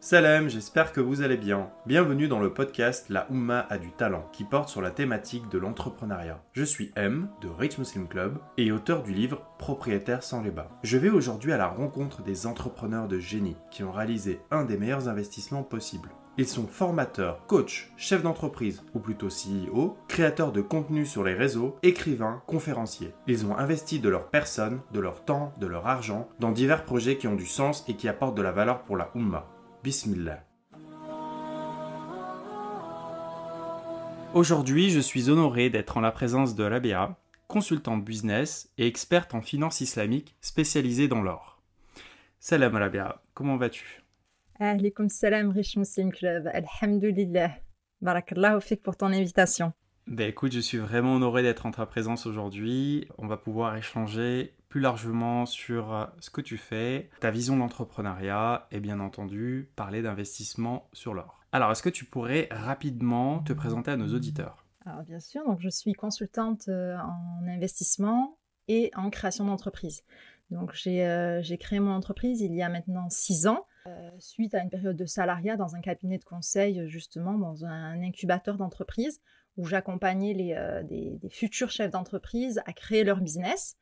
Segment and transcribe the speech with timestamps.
[0.00, 1.70] Salam, j'espère que vous allez bien.
[1.84, 5.58] Bienvenue dans le podcast La Oumma a du talent, qui porte sur la thématique de
[5.58, 6.40] l'entrepreneuriat.
[6.52, 10.70] Je suis M, de Rich Muslim Club, et auteur du livre Propriétaire sans les bas.
[10.84, 14.76] Je vais aujourd'hui à la rencontre des entrepreneurs de génie qui ont réalisé un des
[14.76, 16.10] meilleurs investissements possibles.
[16.36, 21.76] Ils sont formateurs, coachs, chefs d'entreprise, ou plutôt CEO, créateurs de contenu sur les réseaux,
[21.82, 23.14] écrivains, conférenciers.
[23.26, 27.16] Ils ont investi de leur personne, de leur temps, de leur argent dans divers projets
[27.16, 29.48] qui ont du sens et qui apportent de la valeur pour la Oumma.
[29.84, 30.44] Bismillah.
[34.34, 39.40] Aujourd'hui, je suis honoré d'être en la présence de Rabia, consultante business et experte en
[39.40, 41.62] finance islamique spécialisée dans l'or.
[42.40, 44.02] Salam Rabia, comment vas-tu?
[44.58, 46.50] Alaykoum salam, Rich Muslim Club.
[46.52, 47.52] Alhamdulillah.
[48.00, 49.72] Barakallahu fik pour ton invitation.
[50.08, 53.06] Ben écoute, je suis vraiment honoré d'être en ta présence aujourd'hui.
[53.16, 57.60] On va pouvoir échanger plus largement sur euh, ce que tu fais, ta vision de
[57.60, 61.40] l'entrepreneuriat et bien entendu parler d'investissement sur l'or.
[61.52, 64.66] Alors, est-ce que tu pourrais rapidement te présenter à nos auditeurs?
[64.84, 70.02] Alors, bien sûr, donc je suis consultante euh, en investissement et en création d'entreprise.
[70.50, 73.66] Donc, j'ai euh, créé mon entreprise il y a maintenant six ans.
[74.18, 78.58] suite à une période de salariat dans un cabinet de conseil, justement, dans un incubateur
[78.58, 79.22] d'entreprise,
[79.56, 83.78] où j'accompagnais des, des, futurs chefs d'entreprise à créer leur business.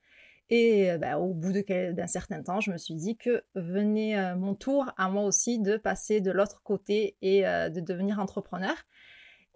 [0.48, 4.36] Et euh, bah, au bout d'un certain temps, je me suis dit que venait euh,
[4.36, 8.74] mon tour à moi aussi de passer de l'autre côté et euh, de devenir entrepreneur.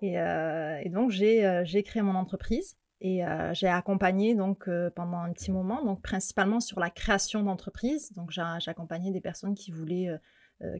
[0.03, 0.17] Et,
[0.89, 3.21] donc j'ai créé mon entreprise et
[3.53, 8.11] j'ai accompagné donc pendant un petit moment, donc principalement sur la création d'entreprise.
[8.15, 10.09] Donc j'ai accompagné des personnes qui voulaient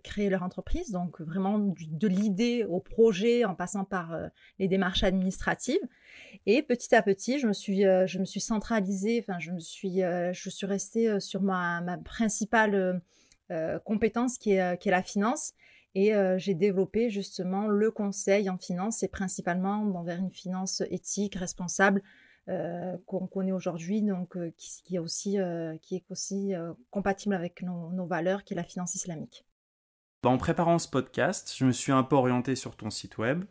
[0.03, 4.29] créer leur entreprise, donc vraiment de l'idée au projet en passant par euh,
[4.59, 5.81] les démarches administratives.
[6.47, 10.01] Et petit à petit, je me suis, euh, je me suis centralisée, enfin, je suis,
[10.01, 13.01] je suis restée sur ma, ma principale
[13.85, 15.55] compétence qui est, qui est la finance.
[15.97, 22.03] Et j'ai développé justement le conseil en finance et principalement vers une finance éthique, responsable,
[22.47, 25.39] qu'on connaît aujourd'hui, donc qui, est aussi,
[25.83, 26.53] qui est aussi
[26.91, 29.45] compatible avec nos, valeurs, qui est la finance islamique.
[30.23, 33.45] En préparant ce podcast, je me suis un peu orienté sur ton site web.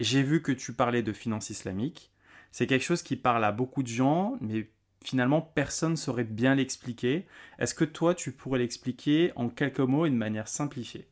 [0.00, 2.10] J'ai vu que tu parlais de finance islamique.
[2.52, 4.70] C'est quelque chose qui parle à beaucoup de gens, mais
[5.04, 7.26] finalement personne ne saurait bien l'expliquer.
[7.58, 11.06] Est-ce que toi, tu pourrais l'expliquer en quelques mots et de manière simplifiée?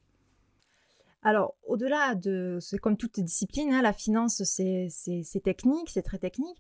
[1.23, 4.89] Alors, au-delà de, c'est comme toute discipline, hein, la finance, c'est
[5.45, 6.59] technique, c'est très technique,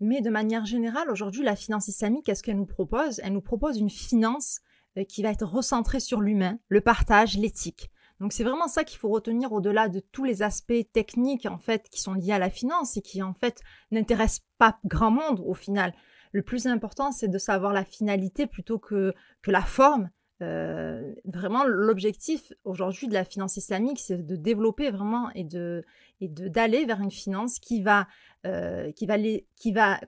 [0.00, 3.20] mais de manière générale, aujourd'hui, la finance islamique, qu'est-ce qu'elle nous propose?
[3.24, 4.60] Elle nous propose une finance
[5.08, 7.90] qui va être recentré sur l'humain, le partage, l'éthique.
[8.20, 11.88] Donc c'est vraiment ça qu'il faut retenir au-delà de tous les aspects techniques en fait
[11.88, 15.54] qui sont liés à la finance et qui en fait n'intéressent pas grand monde au
[15.54, 15.94] final.
[16.32, 20.10] Le plus important c'est de savoir la finalité plutôt que, que la forme.
[20.42, 25.84] Euh, vraiment l'objectif aujourd'hui de la finance islamique c'est de développer vraiment et de
[26.22, 28.08] et d'aller vers une finance qui va
[28.46, 30.00] euh, qui va les, qui va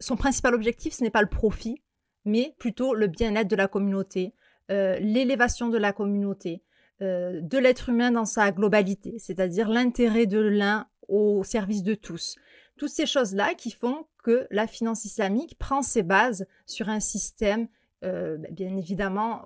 [0.00, 1.80] son principal objectif ce n'est pas le profit
[2.26, 4.34] mais plutôt le bien-être de la communauté,
[4.70, 6.62] euh, l'élévation de la communauté,
[7.00, 12.34] euh, de l'être humain dans sa globalité, c'est-à-dire l'intérêt de l'un au service de tous.
[12.76, 17.68] Toutes ces choses-là qui font que la finance islamique prend ses bases sur un système
[18.04, 19.44] euh, ben, bien évidemment,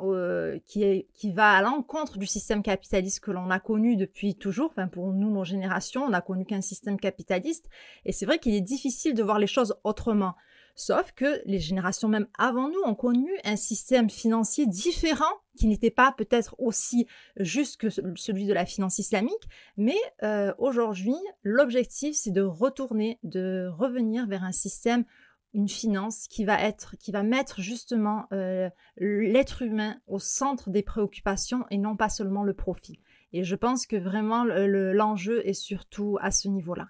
[0.66, 4.70] qui, est, qui va à l'encontre du système capitaliste que l'on a connu depuis toujours.
[4.70, 7.68] Enfin, pour nous, nos générations, on n'a connu qu'un système capitaliste.
[8.04, 10.34] Et c'est vrai qu'il est difficile de voir les choses autrement.
[10.80, 15.90] Sauf que les générations même avant nous ont connu un système financier différent qui n'était
[15.90, 19.46] pas peut-être aussi juste que celui de la finance islamique,
[19.76, 25.04] mais euh, aujourd'hui, l'objectif c'est de retourner, de revenir vers un système
[25.52, 30.82] une finance qui va être, qui va mettre justement euh, l'être humain au centre des
[30.82, 33.00] préoccupations et non pas seulement le profit.
[33.34, 36.88] Et je pense que vraiment l'enjeu est surtout à ce niveau-là.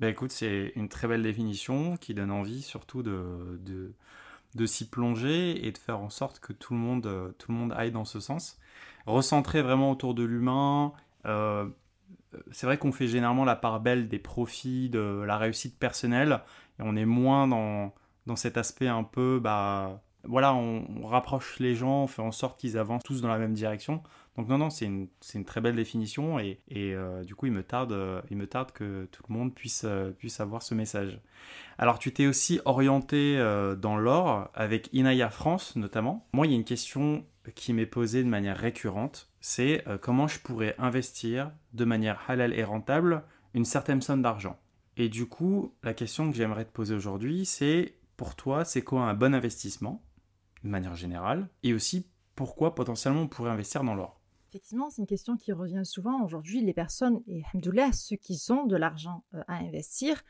[0.00, 3.92] Ben c'est une très belle définition qui donne envie surtout de, de,
[4.54, 7.72] de s'y plonger et de faire en sorte que tout le monde, tout le monde
[7.76, 8.58] aille dans ce sens.
[9.06, 10.92] Recentrer vraiment autour de l'humain.
[11.26, 11.66] Euh,
[12.52, 16.40] c'est vrai qu'on fait généralement la part belle des profits, de la réussite personnelle,
[16.78, 17.92] et on est moins dans,
[18.26, 22.58] dans cet aspect un peu, bah, voilà, on, rapproche les gens, on fait en sorte
[22.60, 24.02] qu'ils avancent tous dans la même direction.
[24.36, 27.52] Donc non, non, c'est une, une, très belle définition et, et euh, du coup, il
[27.52, 27.94] me, tarde,
[28.30, 31.20] il me tarde que tout le monde puisse, euh, puisse avoir ce message.
[31.78, 36.26] Alors, tu t'es aussi orienté euh, dans l'or avec Inaya France notamment.
[36.32, 40.38] Moi, il y a une question qui m'est posée de manière récurrente, c'est comment je
[40.38, 43.24] pourrais investir de manière halal et rentable
[43.54, 44.58] une certaine somme d'argent?
[44.98, 49.04] Et du coup, la question que j'aimerais te poser aujourd'hui, c'est pour toi, c'est quoi
[49.04, 50.04] un bon investissement
[50.62, 52.06] de manière générale, et aussi
[52.36, 54.19] pourquoi potentiellement on pourrait investir dans l'or?
[54.50, 56.24] Effectivement, c'est une question qui revient souvent.
[56.24, 60.24] Aujourd'hui, les personnes, et alhamdoulilah, ceux qui ont de l'argent euh, à investir,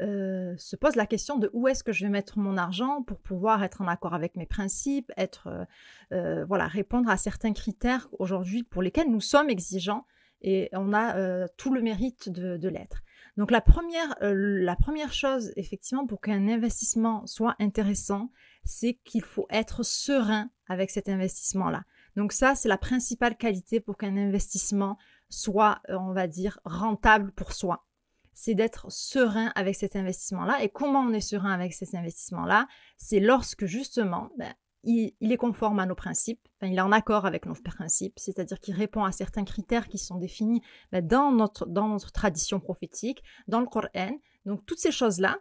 [0.00, 3.20] euh, se posent la question de où est-ce que je vais mettre mon argent pour
[3.20, 5.68] pouvoir être en accord avec mes principes, être,
[6.10, 10.04] euh, voilà, répondre à certains critères aujourd'hui pour lesquels nous sommes exigeants
[10.42, 13.02] et on a tout le mérite de, l'être.
[13.36, 18.32] Donc la première, la première chose, effectivement, pour qu'un investissement soit intéressant,
[18.64, 21.84] c'est qu'il faut être serein avec cet investissement-là.
[22.16, 24.98] Donc ça, c'est la principale qualité pour qu'un investissement
[25.28, 27.86] soit, euh, on va dire, rentable pour soi.
[28.32, 30.62] C'est d'être serein avec cet investissement-là.
[30.62, 32.66] Et comment on est serein avec cet investissement-là?
[32.96, 34.52] C'est lorsque justement, ben,
[34.84, 38.74] il, est conforme à nos principes, il est en accord avec nos principes, c'est-à-dire qu'il
[38.74, 43.60] répond à certains critères qui sont définis ben, dans, notre, dans notre tradition prophétique, dans
[43.60, 44.18] le Coran.
[44.46, 45.38] Donc toutes ces choses-là,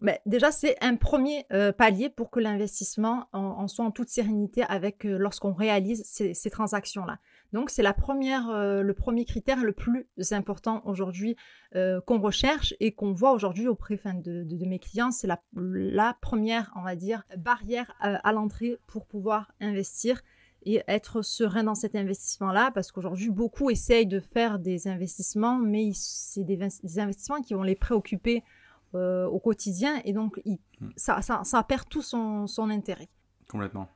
[0.00, 4.62] mais déjà, c'est un premier euh, palier pour que l'investissement en, soit en toute sérénité
[4.62, 7.18] avec euh, lorsqu'on réalise ces, transactions-là.
[7.52, 11.36] Donc, c'est la première, euh, le premier critère le plus important aujourd'hui
[11.72, 15.10] qu'on recherche et qu'on voit aujourd'hui auprès de, mes clients.
[15.10, 20.22] C'est la, la, première, on va dire, barrière à l'entrée pour pouvoir investir
[20.62, 25.90] et être serein dans cet investissement-là, parce qu'aujourd'hui, beaucoup essayent de faire des investissements, mais
[25.94, 26.62] c'est des
[26.98, 28.42] investissements qui vont les préoccuper
[28.94, 30.88] euh, au quotidien et donc hmm.
[30.96, 33.08] ça, ça, perd tout son, son, intérêt.
[33.48, 33.88] Complètement.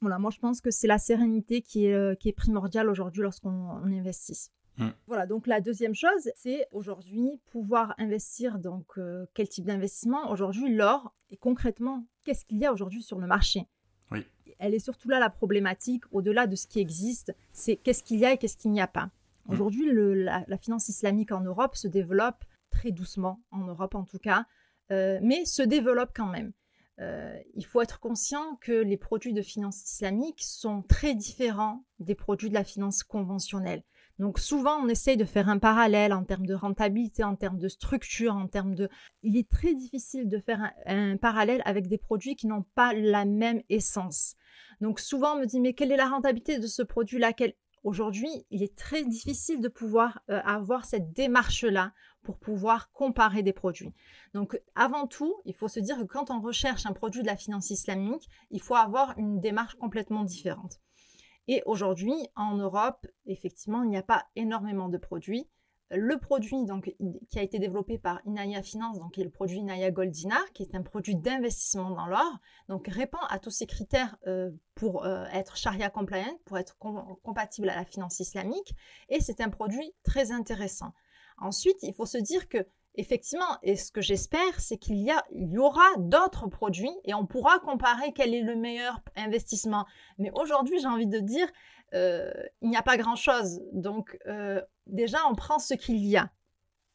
[0.00, 3.22] Voilà, moi je pense que c'est la sérénité qui est, euh, qui est primordiale aujourd'hui
[3.22, 4.50] lorsqu'on investit.
[4.78, 4.88] Hmm.
[5.06, 8.58] Voilà, donc la deuxième chose, c'est aujourd'hui pouvoir investir.
[8.58, 13.18] Donc, euh, quel type d'investissement Aujourd'hui, l'or, et concrètement, qu'est-ce qu'il y a aujourd'hui sur
[13.18, 13.68] le marché?
[14.10, 14.26] Oui.
[14.58, 18.24] Elle est surtout là la problématique, au-delà de ce qui existe, c'est qu'est-ce qu'il y
[18.24, 19.10] a et qu'est-ce qu'il n'y a pas.
[19.46, 19.52] Hmm.
[19.52, 24.18] Aujourd'hui, la, la, finance islamique en Europe se développe très doucement, en Europe en tout
[24.18, 24.46] cas,
[24.90, 26.52] euh, mais se développe quand même.
[27.00, 32.14] Euh, il faut être conscient que les produits de finance islamique sont très différents des
[32.14, 33.82] produits de la finance conventionnelle.
[34.18, 37.68] Donc souvent, on essaye de faire un parallèle en termes de rentabilité, en termes de
[37.68, 38.88] structure, en termes de...
[39.22, 43.24] Il est très difficile de faire un, parallèle avec des produits qui n'ont pas la
[43.24, 44.36] même essence.
[44.80, 47.32] Donc souvent, on me dit, mais quelle est la rentabilité de ce produit-là?
[47.84, 51.92] Aujourd'hui, il est très difficile de pouvoir euh, avoir cette démarche-là
[52.22, 53.92] pour pouvoir comparer des produits.
[54.34, 57.36] Donc avant tout, il faut se dire que quand on recherche un produit de la
[57.36, 60.80] finance islamique, il faut avoir une démarche complètement différente.
[61.48, 65.48] Et aujourd'hui, en Europe, effectivement, il n'y a pas énormément de produits.
[65.90, 66.94] Le produit donc,
[67.28, 70.62] qui a été développé par Inaya Finance, donc, qui est le produit Inaya Goldinar, qui
[70.62, 75.24] est un produit d'investissement dans l'or, donc répond à tous ces critères euh, pour euh,
[75.34, 78.74] être Sharia compliant, pour être compatible à la finance islamique,
[79.10, 80.94] et c'est un produit très intéressant.
[81.42, 85.58] Ensuite, il faut se dire que effectivement, et ce que j'espère, c'est qu'il y, y
[85.58, 89.86] aura d'autres produits et on pourra comparer quel est le meilleur investissement.
[90.18, 91.48] Mais aujourd'hui, j'ai envie de dire,
[91.94, 92.30] euh,
[92.60, 93.60] il n'y a pas grand-chose.
[93.72, 96.30] Donc, euh, déjà, on prend ce qu'il y a.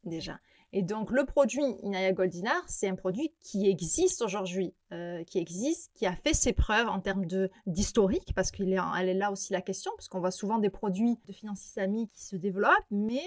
[0.03, 0.39] Déjà.
[0.73, 5.91] Et donc, le produit Inaya Goldinar, c'est un produit qui existe aujourd'hui, euh, qui existe,
[5.95, 7.25] qui a fait ses preuves en termes
[7.65, 11.33] d'historique, parce qu'elle est, là aussi la question, parce qu'on voit souvent des produits de
[11.33, 13.23] finance islamique qui se développent, mais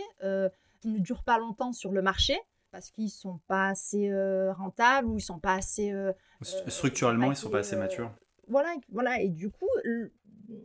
[0.84, 2.38] ne durent pas longtemps sur le marché
[2.70, 7.30] parce qu'ils sont pas assez euh, rentables ou ils sont pas assez euh, euh, structurellement
[7.30, 8.12] ils sont pas assez matures.
[8.48, 9.68] Voilà, voilà et du coup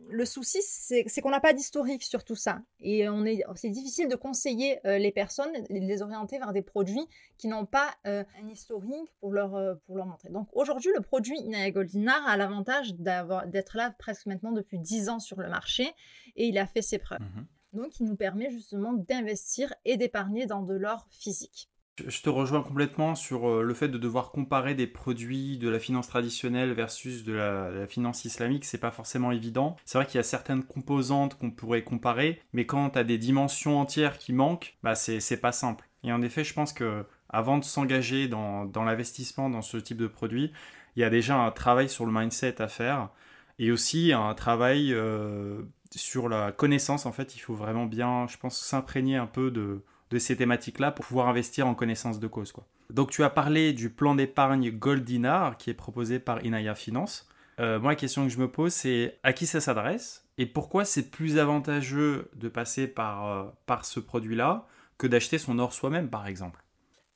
[0.08, 4.08] le, souci c'est qu'on n'a pas d'historique sur tout ça et on est c'est difficile
[4.08, 7.06] de conseiller les personnes de les orienter vers des produits
[7.38, 10.30] qui n'ont pas un historique pour leur pour leur montrer.
[10.30, 15.20] Donc aujourd'hui le produit Inaya Goldinar a l'avantage d'être là presque maintenant depuis 10 ans
[15.20, 15.86] sur le marché
[16.34, 17.20] et il a fait ses preuves.
[17.20, 17.46] Mmh
[17.76, 21.70] donc qui nous permet justement d'investir et d'épargner dans de l'or physique.
[22.04, 25.78] Je te rejoins complètement sur euh, le fait de devoir comparer des produits de la
[25.78, 29.76] finance traditionnelle versus de la, finance islamique, c'est pas forcément évident.
[29.86, 33.16] C'est vrai qu'il y a certaines composantes qu'on pourrait comparer, mais quand tu as des
[33.16, 35.88] dimensions entières qui manquent, bah c'est pas simple.
[36.04, 40.06] Et en effet, je pense que avant de s'engager dans, l'investissement dans ce type de
[40.06, 40.52] produit,
[40.96, 43.10] il y a déjà un travail sur le mindset à faire
[43.58, 45.62] et aussi un travail euh,
[45.94, 49.82] sur la connaissance, en fait, il faut vraiment bien, je pense, s'imprégner un peu de,
[50.18, 52.52] ces thématiques-là pour pouvoir investir en connaissance de cause.
[52.52, 52.66] Quoi.
[52.90, 57.28] Donc tu as parlé du plan d'épargne Goldinar qui est proposé par Inaya Finance.
[57.58, 60.84] Euh, moi, la question que je me pose, c'est à qui ça s'adresse et pourquoi
[60.84, 64.66] c'est plus avantageux de passer par, euh, par ce produit-là
[64.98, 66.62] que d'acheter son or soi-même, par exemple?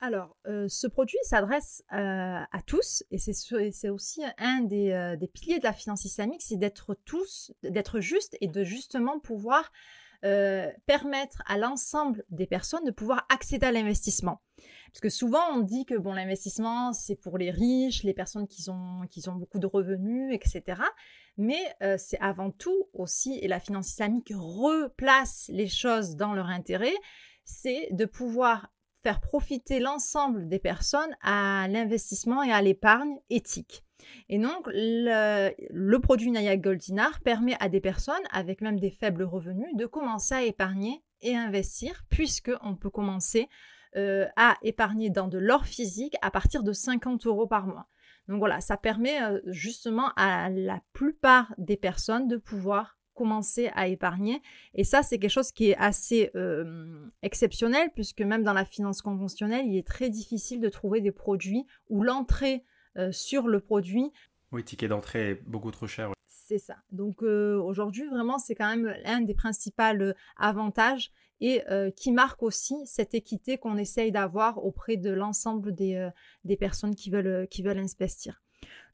[0.02, 5.58] Alors, euh, ce produit s'adresse euh, à tous et c'est aussi un euh, des, piliers
[5.58, 9.70] de la finance islamique, c'est d'être tous, d'être juste et de justement pouvoir
[10.84, 14.42] permettre à l'ensemble des personnes de pouvoir accéder à l'investissement.
[14.92, 18.68] Parce que souvent on dit que bon l'investissement c'est pour les riches, les personnes qui
[18.68, 20.82] ont, qui ont beaucoup de revenus, etc.
[21.38, 21.62] mais
[21.96, 26.92] c'est avant tout aussi, et la finance islamique replace les choses dans leur intérêt,
[27.46, 28.68] c'est de pouvoir
[29.02, 33.84] faire profiter l'ensemble des personnes à l'investissement et à l'épargne éthique.
[34.28, 39.74] Et donc, le, produit Naya Goldinar permet à des personnes avec même des faibles revenus
[39.74, 43.48] de commencer à épargner et investir, puisqu'on peut commencer
[43.96, 47.88] euh, à épargner dans de l'or physique à partir de 50 euros par mois.
[48.28, 53.86] Donc voilà, ça permet euh, justement à la plupart des personnes de pouvoir commencer à
[53.86, 54.40] épargner.
[54.72, 59.02] Et ça, c'est quelque chose qui est assez euh, exceptionnel, puisque même dans la finance
[59.02, 62.64] conventionnelle, il est très difficile de trouver des produits où l'entrée
[63.12, 64.10] sur le produit...
[64.50, 66.10] Oui, ticket d'entrée est beaucoup trop cher.
[66.26, 66.76] C'est ça.
[66.90, 71.62] Donc aujourd'hui, vraiment, c'est quand même un des principaux avantages et
[71.94, 76.08] qui marque aussi cette équité qu'on essaye d'avoir auprès de l'ensemble des,
[76.44, 78.42] des, personnes qui veulent, qui veulent investir.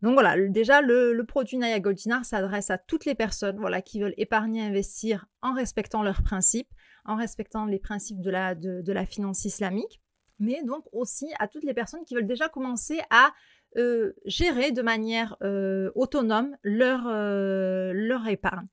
[0.03, 4.15] Donc voilà, déjà le, produit Naya Goldinar s'adresse à toutes les personnes voilà, qui veulent
[4.17, 6.71] épargner, investir en respectant leurs principes,
[7.05, 10.03] en respectant les principes de la, de, la finance islamique,
[10.39, 13.33] mais donc aussi à toutes les personnes qui veulent déjà commencer à
[14.25, 15.37] gérer de manière
[15.95, 18.69] autonome leur, leur épargne.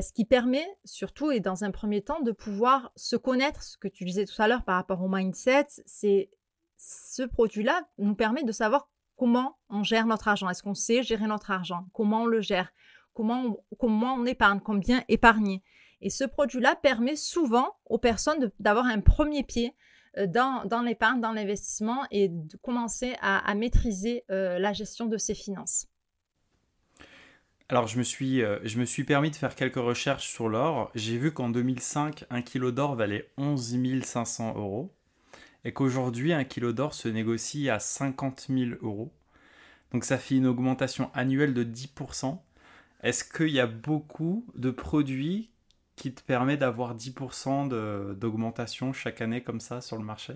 [0.00, 3.88] Ce qui permet surtout et dans un premier temps de pouvoir se connaître, ce que
[3.88, 6.30] tu disais tout à l'heure par rapport au mindset, c'est
[6.76, 10.48] ce produit-là nous permet de savoir comment on gère notre argent?
[10.48, 11.86] Est-ce qu'on sait gérer notre argent?
[11.92, 12.72] Comment on le gère?
[13.14, 14.60] Comment on, épargne?
[14.60, 15.62] Combien épargner?
[16.02, 19.74] Et ce produit-là permet souvent aux personnes d'avoir un premier pied
[20.18, 25.16] euh, dans, dans l'épargne, dans l'investissement et de commencer à, maîtriser euh, la gestion de
[25.16, 25.86] ses finances.
[27.68, 30.90] Alors, je me, suis, euh, je me suis permis de faire quelques recherches sur l'or.
[30.94, 34.94] J'ai vu qu'en 2005, un kilo d'or valait 11 500 euros
[35.66, 39.12] et qu'aujourd'hui, un kilo d'or se négocie à 50 000 euros.
[39.90, 42.38] Donc, ça fait une augmentation annuelle de 10%.
[43.02, 45.50] Est-ce qu'il y a beaucoup de produits
[45.96, 50.34] qui te permettent d'avoir 10% d'augmentation chaque année comme ça sur le marché?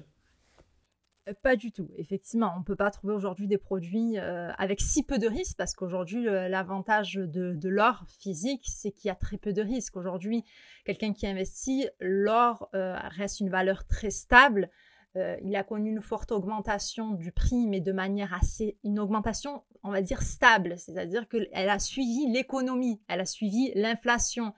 [1.28, 1.88] Euh, pas du tout.
[1.96, 5.56] Effectivement, on ne peut pas trouver aujourd'hui des produits euh, avec si peu de risques
[5.56, 9.96] parce qu'aujourd'hui, l'avantage de, l'or physique, c'est qu'il y a très peu de risques.
[9.96, 10.44] Aujourd'hui,
[10.84, 14.70] quelqu'un qui investit, l'or euh, reste une valeur très stable.
[15.16, 18.78] Il a connu une forte augmentation du prix, mais de manière assez...
[18.84, 20.78] une augmentation, on va dire, stable.
[20.78, 24.54] C'est-à-dire qu'elle a suivi l'économie, elle a suivi l'inflation.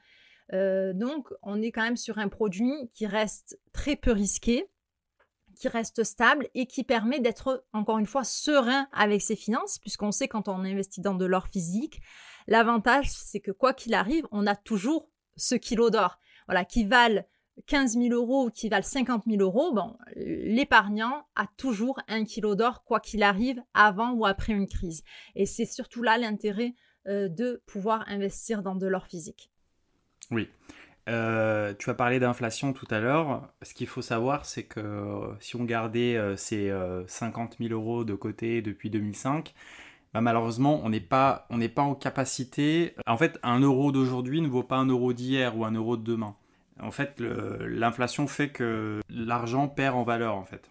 [0.53, 4.69] donc, on est quand même sur un produit qui reste très peu risqué
[5.63, 10.13] qui reste stable et qui permet d'être encore une fois serein avec ses finances, puisqu'on
[10.13, 12.01] sait quand on investit dans de l'or physique,
[12.47, 17.23] l'avantage c'est que quoi qu'il arrive, on a toujours ce kilo d'or, voilà, qui valent
[17.67, 22.55] 15 000 euros ou qui valent 50 000 euros, bon, l'épargnant a toujours un kilo
[22.55, 25.03] d'or quoi qu'il arrive avant ou après une crise.
[25.35, 26.75] Et c'est surtout là l'intérêt
[27.09, 29.51] euh, de pouvoir investir dans de l'or physique.
[30.31, 30.49] Oui.
[31.09, 33.53] Euh, tu as parlé d'inflation tout à l'heure.
[33.63, 36.73] Ce qu'il faut savoir, c'est que euh, si on gardait ces
[37.07, 39.53] 50 000 euros de côté depuis 2005,
[40.15, 42.95] bah, malheureusement, on n'est pas, pas en capacité.
[43.07, 46.05] En fait, un euro d'aujourd'hui ne vaut pas un euro d'hier ou un euro de
[46.05, 46.37] demain.
[46.81, 50.71] En fait, l'inflation fait que l'argent perd en valeur, en fait.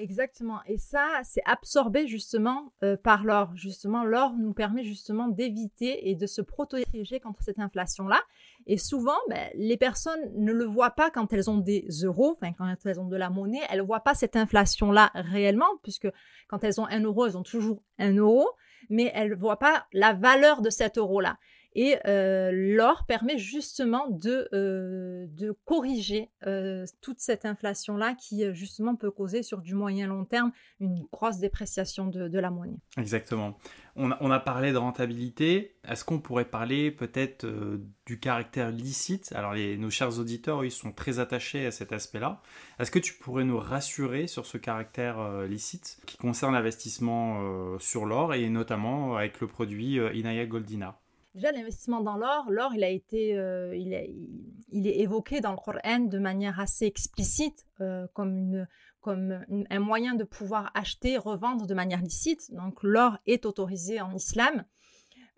[0.00, 0.60] Exactement.
[0.64, 3.54] Et ça, c'est absorbé justement euh, par l'or.
[3.54, 8.18] Justement, l'or nous permet justement d'éviter et de se protéger contre cette inflation-là.
[8.66, 12.54] Et souvent, ben, les personnes ne le voient pas quand elles ont des euros, enfin
[12.56, 16.08] quand elles ont de la monnaie, elles ne voient pas cette inflation-là réellement, puisque
[16.48, 18.48] quand elles ont un euro, elles ont toujours un euro,
[18.88, 21.36] mais elles ne voient pas la valeur de cet euro-là.
[21.74, 28.96] Et euh, l'or permet justement de, euh, de corriger euh, toute cette inflation-là qui justement
[28.96, 30.50] peut causer sur du moyen long terme
[30.80, 32.78] une grosse dépréciation de, la monnaie.
[32.96, 33.56] Exactement.
[33.96, 35.76] On a, parlé de rentabilité.
[35.86, 37.46] Est-ce qu'on pourrait parler peut-être
[38.06, 39.32] du caractère licite?
[39.34, 42.40] Alors nos chers auditeurs, ils sont très attachés à cet aspect-là.
[42.78, 48.32] Est-ce que tu pourrais nous rassurer sur ce caractère licite qui concerne l'investissement sur l'or
[48.32, 50.98] et notamment avec le produit Inaya Goldina?
[51.34, 56.00] Déjà, l'investissement dans l'or, l'or, il a été, euh, il, est, évoqué dans le Coran
[56.00, 58.66] de manière assez explicite euh, comme,
[59.00, 62.52] comme un moyen de pouvoir acheter, revendre de manière licite.
[62.52, 64.64] Donc, l'or est autorisé en islam.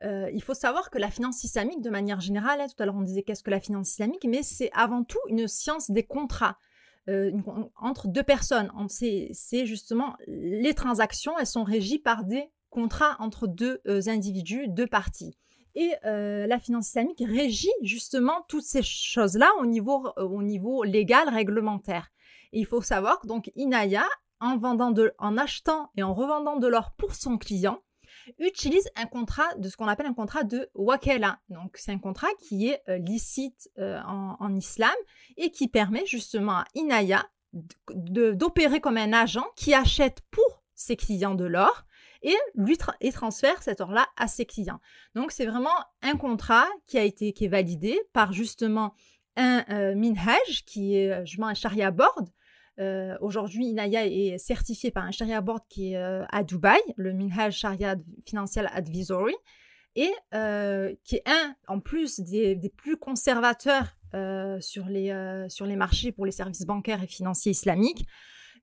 [0.02, 2.96] Euh, il faut savoir que la finance islamique, de manière générale, hein, tout à l'heure
[2.96, 6.56] on disait qu'est-ce que la finance islamique, mais c'est avant tout une science des contrats.
[7.76, 8.70] entre deux personnes.
[8.88, 15.36] C'est justement les transactions, elles sont régies par des contrats entre deux individus, deux parties.
[15.74, 20.82] Et euh, la finance islamique régit justement toutes ces choses-là au niveau, euh, au niveau
[20.84, 22.10] légal, réglementaire.
[22.52, 24.04] Et il faut savoir que donc Inaya,
[24.40, 27.80] en, vendant de, en achetant et en revendant de l'or pour son client,
[28.38, 31.40] utilise un contrat de ce qu'on appelle un contrat de wakala.
[31.48, 34.94] Donc c'est un contrat qui est euh, licite euh, en, islam
[35.36, 37.24] et qui permet justement à Inaya
[37.94, 41.84] d'opérer comme un agent qui achète pour ses clients de l'or
[42.22, 42.76] et lui
[43.12, 44.80] transfère cet or-là à ses clients.
[45.14, 45.70] Donc c'est vraiment
[46.02, 48.94] un contrat qui a été qui est validé par justement
[49.36, 52.28] un euh, minhaj qui est justement un sharia board
[52.80, 57.12] euh, aujourd'hui, Inaya est certifié par un Sharia Board qui est euh, à Dubaï, le
[57.12, 59.34] Minhaj Sharia Financial Advisory,
[59.94, 63.96] et euh, qui est un, en plus, des, plus conservateurs
[64.60, 68.06] sur, les, sur les marchés pour les services bancaires et financiers islamiques.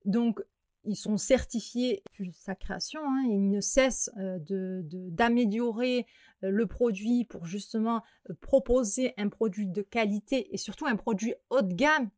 [0.06, 0.40] Donc,
[0.84, 6.06] ils sont certifiés depuis sa création, hein, ils ne cessent d'améliorer
[6.42, 8.02] le produit pour justement
[8.42, 12.10] proposer un produit de qualité et surtout un produit haut de gamme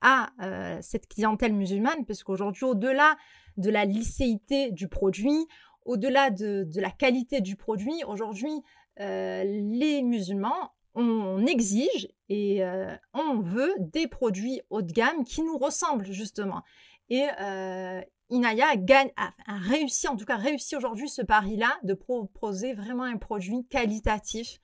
[0.00, 3.16] à cette clientèle musulmane, parce qu'aujourd'hui, au-delà
[3.56, 5.46] de la licéité du produit,
[5.84, 8.62] au-delà de, la qualité du produit, aujourd'hui,
[8.98, 12.62] les musulmans, on, exige et
[13.14, 16.62] on veut des produits haut de gamme qui nous ressemblent justement.
[17.10, 17.26] Et
[18.30, 23.16] Inaya gagne, a, réussi, en tout cas réussi aujourd'hui ce pari-là, de proposer vraiment un
[23.16, 24.60] produit qualitatif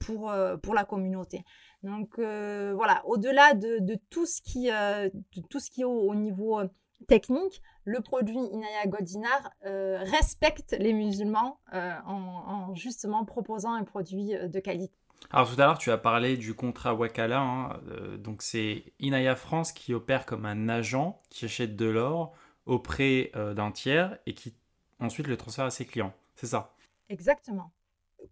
[0.00, 1.44] pour, pour la communauté.
[1.86, 6.66] Donc euh, voilà, au-delà de, tout ce qui, euh, est au, niveau euh,
[7.06, 14.96] technique, le produit Inaya Goldinar respecte les musulmans en, justement proposant un produit de qualité.
[15.30, 17.40] Alors tout à l'heure, tu as parlé du contrat Wakala.
[17.40, 17.80] Hein,
[18.18, 22.32] donc c'est Inaya France qui opère comme un agent qui achète de l'or
[22.64, 24.54] auprès d'un tiers et qui
[25.00, 26.14] ensuite le transfère à ses clients.
[26.36, 26.74] C'est ça?
[27.08, 27.72] Exactement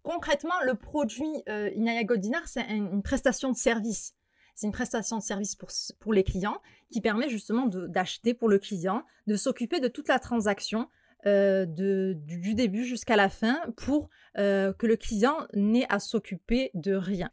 [0.03, 4.13] concrètement, le produit euh, Inaya Goldinar, c'est une prestation de service.
[4.55, 8.57] C'est une prestation de service pour, pour les clients qui permet justement d'acheter pour le
[8.57, 10.89] client, de s'occuper de toute la transaction
[11.27, 16.71] euh, de, du, début jusqu'à la fin pour euh, que le client n'ait à s'occuper
[16.73, 17.29] de rien.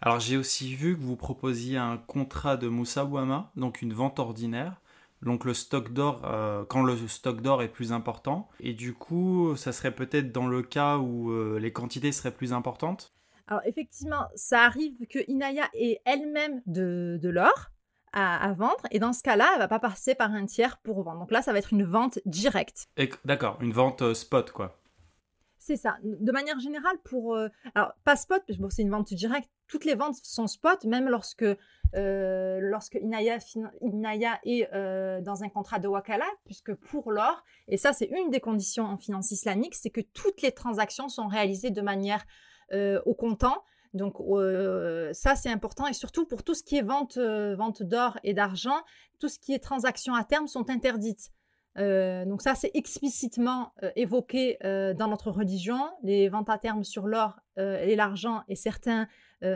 [0.00, 4.80] Alors j'ai aussi vu que vous proposiez un contrat de Wama, donc une vente ordinaire,
[5.22, 8.48] donc le stock d'or, euh, quand le stock d'or est plus important.
[8.60, 13.12] Et du coup, ça serait peut-être dans le cas où les quantités seraient plus importantes?
[13.48, 17.71] Alors effectivement, ça arrive que Inaya ait elle-même de, l'or
[18.12, 18.86] à, vendre.
[18.90, 21.20] Et dans ce cas-là, elle va pas passer par un tiers pour vendre.
[21.20, 22.88] Donc là, ça va être une vente directe.
[23.24, 24.78] D'accord, une vente euh, spot, quoi.
[25.58, 25.96] C'est ça.
[26.02, 27.36] De manière générale, pour...
[27.74, 29.48] alors, pas spot, parce que c'est une vente directe.
[29.68, 31.44] Toutes les ventes sont spot, même lorsque
[31.94, 33.38] euh, lorsque Inaya,
[33.82, 38.30] Inaya est euh, dans un contrat de Wakala, puisque pour l'or, et ça c'est une
[38.30, 42.24] des conditions en finance islamique, c'est que toutes les transactions sont réalisées de manière
[42.72, 43.62] euh, au comptant.
[43.94, 44.16] Donc
[45.12, 48.80] ça c'est important et surtout pour tout ce qui est vente, vente d'or et d'argent,
[49.18, 51.30] tout ce qui est transactions à terme sont interdites.
[51.76, 55.90] donc ça, c'est explicitement évoqué dans notre religion.
[56.02, 59.08] Les ventes à terme sur l'or et l'argent et certains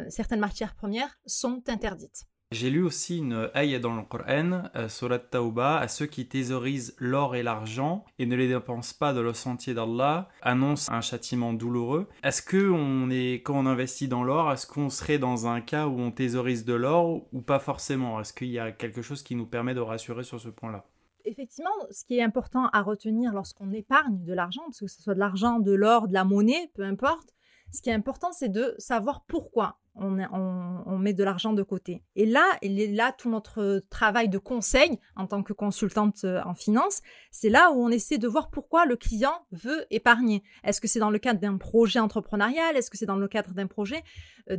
[0.09, 2.27] certaines matières premières sont interdites.
[2.59, 6.97] J'ai lu aussi une ayah dans le Coran, euh, Surat Tauba, à ceux qui thésaurisent
[6.97, 11.53] l'or et l'argent et ne les dépensent pas de le sentier d'Allah, annonce un châtiment
[11.53, 12.09] douloureux.
[12.23, 15.87] Est-ce que on est, quand on investit dans l'or, est-ce qu'on serait dans un cas
[15.87, 18.19] où on thésaurise de l'or ou pas forcément?
[18.21, 20.87] Est-ce qu'il y a quelque chose qui nous permet de rassurer sur ce point-là?
[21.27, 25.19] Effectivement, ce qui est important à retenir lorsqu'on épargne de l'argent, que ce soit de
[25.19, 27.35] l'argent, de l'or, de la monnaie, peu importe,
[27.72, 32.02] ce qui est important, c'est de savoir pourquoi on, met de l'argent de côté.
[32.16, 37.00] Et là, là tout notre travail de conseil en tant que consultante euh, en finance.
[37.31, 40.42] C'est là où on essaie de voir pourquoi le client veut épargner.
[40.64, 42.76] Est-ce que c'est dans le cadre d'un projet entrepreneurial?
[42.76, 44.02] Est-ce que c'est dans le cadre d'un projet
[44.50, 44.57] euh,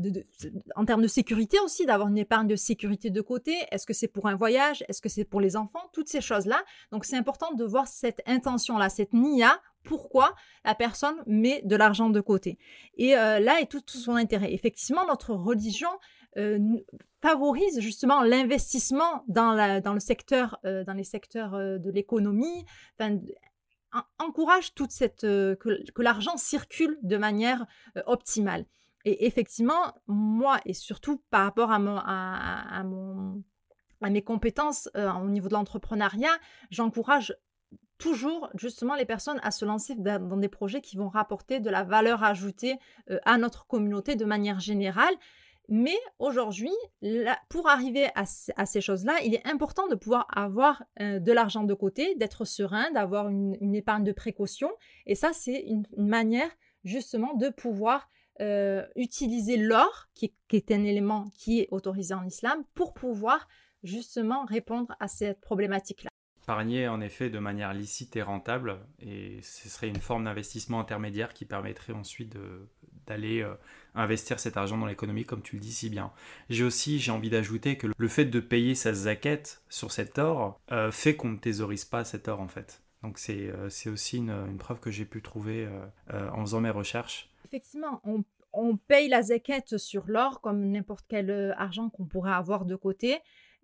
[0.75, 3.55] en termes de sécurité aussi, d'avoir une épargne de sécurité de côté?
[3.71, 4.83] Est-ce que c'est pour un voyage?
[4.87, 5.81] Est-ce que c'est pour les enfants?
[5.93, 6.63] Toutes ces choses-là.
[6.91, 12.09] Donc c'est important de voir cette intention-là, cette NIA pourquoi la personne met de l'argent
[12.09, 12.59] de côté.
[12.97, 14.53] Et euh, là est tout, son intérêt.
[14.53, 15.89] Effectivement, notre religion
[16.37, 16.59] euh,
[17.21, 22.65] favorise justement l'investissement dans, le secteur, euh, dans les secteurs de l'économie,
[24.19, 27.65] encourage toute cette que, l'argent circule de manière
[28.05, 28.65] optimale.
[29.05, 32.83] Et effectivement, moi et surtout par rapport à
[34.09, 36.37] mes compétences au niveau de l'entrepreneuriat,
[36.71, 37.33] j'encourage
[37.97, 41.83] toujours justement les personnes à se lancer dans des projets qui vont rapporter de la
[41.83, 42.75] valeur ajoutée
[43.09, 45.13] euh, à notre communauté de manière générale.
[45.69, 46.71] Mais aujourd'hui,
[47.49, 51.73] pour arriver à, ces choses-là, il est important de pouvoir avoir euh, de l'argent de
[51.73, 54.71] côté, d'être serein, d'avoir une, épargne de précaution.
[55.05, 56.49] Et ça, c'est une, manière
[56.85, 62.63] justement de pouvoir euh, utiliser l'or, qui, est un élément qui est autorisé en islam,
[62.73, 63.45] pour pouvoir
[63.83, 66.09] justement répondre à cette problématique-là.
[66.47, 68.77] Épargner en effet de manière licite et rentable.
[69.01, 72.37] Et ce serait une forme d'investissement intermédiaire qui permettrait ensuite
[73.05, 73.53] d'aller euh,
[73.95, 76.09] investir cet argent dans l'économie, comme tu le dis si bien.
[76.49, 80.57] J'ai aussi, j'ai envie d'ajouter que le fait de payer sa zaquette sur cet or
[80.71, 82.81] euh, fait qu'on ne thésaurise pas cet or en fait.
[83.03, 85.67] Donc c'est euh, aussi une, preuve que j'ai pu trouver
[86.09, 87.29] en faisant mes recherches.
[87.43, 92.63] Effectivement, on, on paye la zaquette sur l'or comme n'importe quel argent qu'on pourrait avoir
[92.63, 93.17] de côté.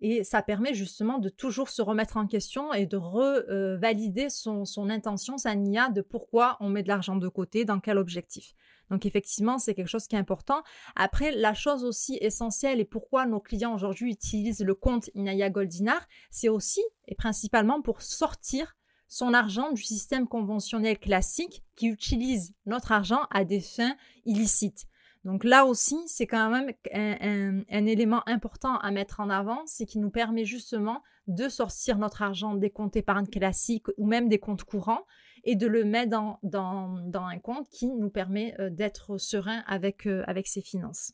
[0.06, 5.38] Et ça permet justement de toujours se remettre en question et de revalider son, intention,
[5.38, 8.52] sa NIA, de pourquoi on met de l'argent de côté, dans quel objectif.
[8.90, 10.62] Donc effectivement, c'est quelque chose qui est important.
[10.94, 16.06] Après, la chose aussi essentielle et pourquoi nos clients aujourd'hui utilisent le compte Inaya Goldinar,
[16.30, 18.76] c'est aussi et principalement pour sortir
[19.08, 24.84] son argent du système conventionnel classique qui utilise notre argent à des fins illicites.
[25.24, 29.98] Donc là aussi, c'est quand même un, élément important à mettre en avant, c'est qui
[29.98, 34.64] nous permet justement de sortir notre argent des comptes épargne classiques ou même des comptes
[34.64, 35.06] courants
[35.44, 36.10] et de le mettre
[36.42, 41.12] dans, un compte qui nous permet euh, d'être serein avec, euh, avec ses finances.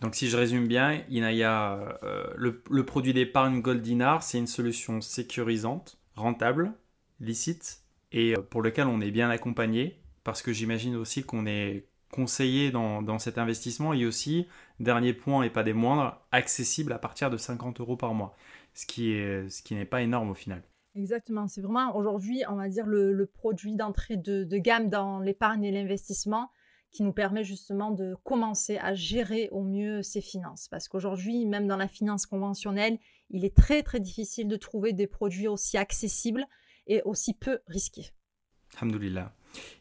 [0.00, 5.00] Donc si je résume bien, Inaya, euh, le, le, produit d'épargne Goldinar, c'est une solution
[5.00, 6.72] sécurisante, rentable,
[7.18, 7.80] licite
[8.12, 13.18] et pour lequel on est bien accompagné parce que j'imagine aussi qu'on est conseillé dans,
[13.18, 14.46] cet investissement et aussi,
[14.80, 18.34] dernier point et pas des moindres, accessible à partir de 50 euros par mois,
[18.74, 20.62] ce qui est ce qui n'est pas énorme au final.
[20.94, 25.70] Exactement, c'est vraiment aujourd'hui, on va dire, le, produit d'entrée de, gamme dans l'épargne et
[25.70, 26.50] l'investissement
[26.90, 30.68] qui nous permet justement de commencer à gérer au mieux ses finances.
[30.68, 32.98] Parce qu'aujourd'hui, même dans la finance conventionnelle,
[33.30, 36.46] il est très très difficile de trouver des produits aussi accessibles
[36.86, 38.10] et aussi peu risqués.
[38.76, 39.32] Alhamdoulilah.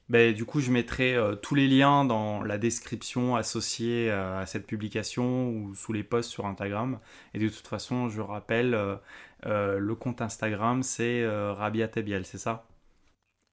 [0.10, 4.46] Ben, du coup, je mettrai euh, tous les liens dans la description associée euh, à
[4.46, 7.00] cette publication ou sous les posts sur Instagram.
[7.34, 12.66] Et de toute façon, je rappelle, euh, le compte Instagram, c'est Rabia Tebiel, c'est ça?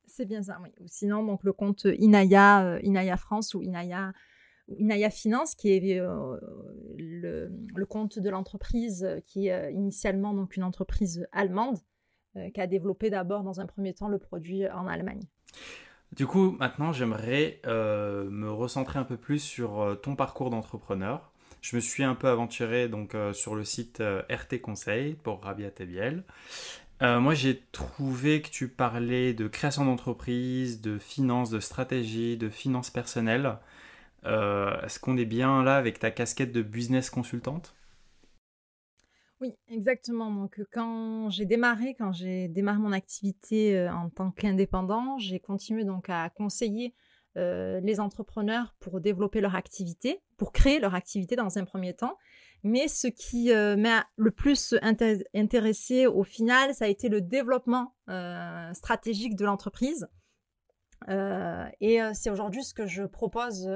[0.06, 0.70] C'est bien ça, oui.
[0.80, 4.12] Ou sinon, donc, le compte Inaya, Inaya France ou Inaya,
[4.68, 11.26] Inaya Finance, qui est le, le, compte de l'entreprise qui est initialement donc, une entreprise
[11.32, 11.78] allemande
[12.52, 15.22] qui a développé d'abord, dans un premier temps, le produit en Allemagne.
[16.14, 21.32] Du coup, maintenant, j'aimerais euh, me recentrer un peu plus sur euh, ton parcours d'entrepreneur.
[21.60, 24.00] Je me suis un peu aventuré donc euh, sur le site
[24.30, 26.22] RT Conseil pour Rabia Tebiel.
[27.00, 32.90] moi, j'ai trouvé que tu parlais de création d'entreprise, de finances, de stratégie, de finances
[32.90, 33.58] personnelles.
[34.24, 37.74] Est-ce qu'on est bien là avec ta casquette de business consultante?
[39.44, 40.30] Oui, exactement.
[40.30, 46.08] Donc, quand j'ai démarré, quand j'ai démarré mon activité en tant qu'indépendant, j'ai continué donc
[46.08, 46.94] à conseiller
[47.36, 52.16] les entrepreneurs pour développer leur activité, pour créer leur activité dans un premier temps.
[52.62, 57.94] Mais ce qui m'a le plus intéressé au final, ça a été le développement
[58.72, 60.08] stratégique de l'entreprise.
[61.08, 63.68] Et c'est aujourd'hui ce que je propose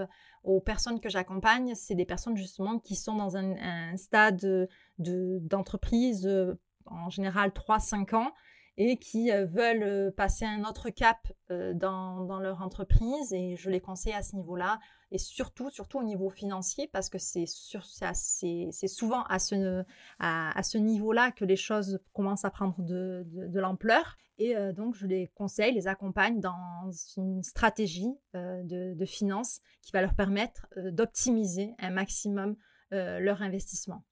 [0.44, 6.58] aux personnes que j'accompagne, c'est des personnes justement qui sont dans un, stade d'entreprise, euh,
[6.86, 8.32] en général 3-5 ans,
[8.78, 11.18] et qui euh, veulent euh, passer un autre cap
[11.50, 13.32] dans, leur entreprise.
[13.32, 14.78] Et je les conseille à ce niveau-là,
[15.10, 19.84] et surtout, surtout au niveau financier, parce que c'est souvent à ce,
[20.18, 23.24] à, ce niveau-là que les choses commencent à prendre de,
[23.58, 24.16] l'ampleur.
[24.38, 29.60] Et euh, donc, je les conseille, les accompagne dans une stratégie euh, de, de, finance
[29.82, 32.56] qui va leur permettre euh, d'optimiser un maximum
[32.90, 34.02] leur investissement.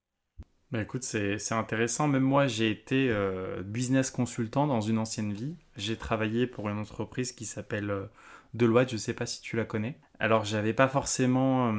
[0.71, 2.07] Bah écoute, c'est intéressant.
[2.07, 3.13] Même moi, j'ai été
[3.63, 5.55] business consultant dans une ancienne vie.
[5.77, 8.09] J'ai travaillé pour une entreprise qui s'appelle
[8.53, 8.89] Deloitte.
[8.89, 9.97] Je ne sais pas si tu la connais.
[10.19, 11.73] Alors, j'avais pas forcément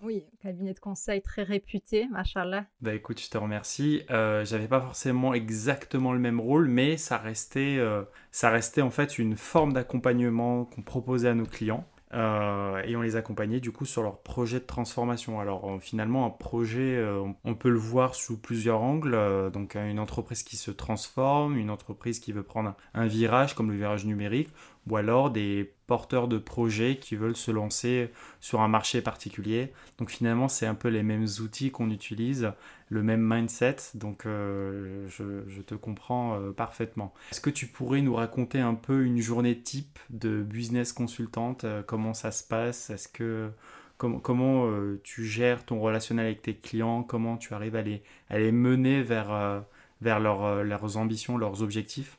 [0.00, 2.66] oui, cabinet de conseil très réputé, machallah.
[2.80, 4.02] Bah écoute, je te remercie.
[4.10, 8.90] Euh, J'avais pas forcément exactement le même rôle, mais ça restait, euh, ça restait en
[8.90, 11.84] fait une forme d'accompagnement qu'on proposait à nos clients.
[12.14, 15.40] Euh, et on les accompagnait du coup sur leur projet de transformation.
[15.40, 17.02] Alors euh, finalement un projet,
[17.44, 19.16] on peut le voir sous plusieurs angles.
[19.52, 23.76] donc une entreprise qui se transforme, une entreprise qui veut prendre un virage comme le
[23.76, 24.50] virage numérique,
[24.88, 29.72] ou alors des porteurs de projets qui veulent se lancer sur un marché particulier.
[29.98, 32.52] Donc finalement, c'est un peu les mêmes outils qu'on utilise,
[32.90, 37.14] le même mindset, donc euh, je, te comprends euh, parfaitement.
[37.32, 41.64] Est-ce que tu pourrais nous raconter un peu une journée type de business consultante?
[41.64, 42.90] Euh, Comment ça se passe?
[42.90, 43.50] Est-ce que
[43.96, 44.70] comment
[45.02, 47.02] tu gères ton relationnel avec tes clients?
[47.02, 49.64] Comment tu arrives à les, à les mener vers,
[50.00, 52.16] vers leurs ambitions, leurs objectifs?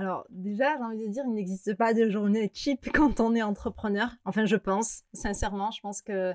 [0.00, 3.42] Alors déjà, j'ai envie de dire, il n'existe pas de journée cheap quand on est
[3.42, 4.08] entrepreneur.
[4.24, 6.32] Enfin, je pense, sincèrement, je pense que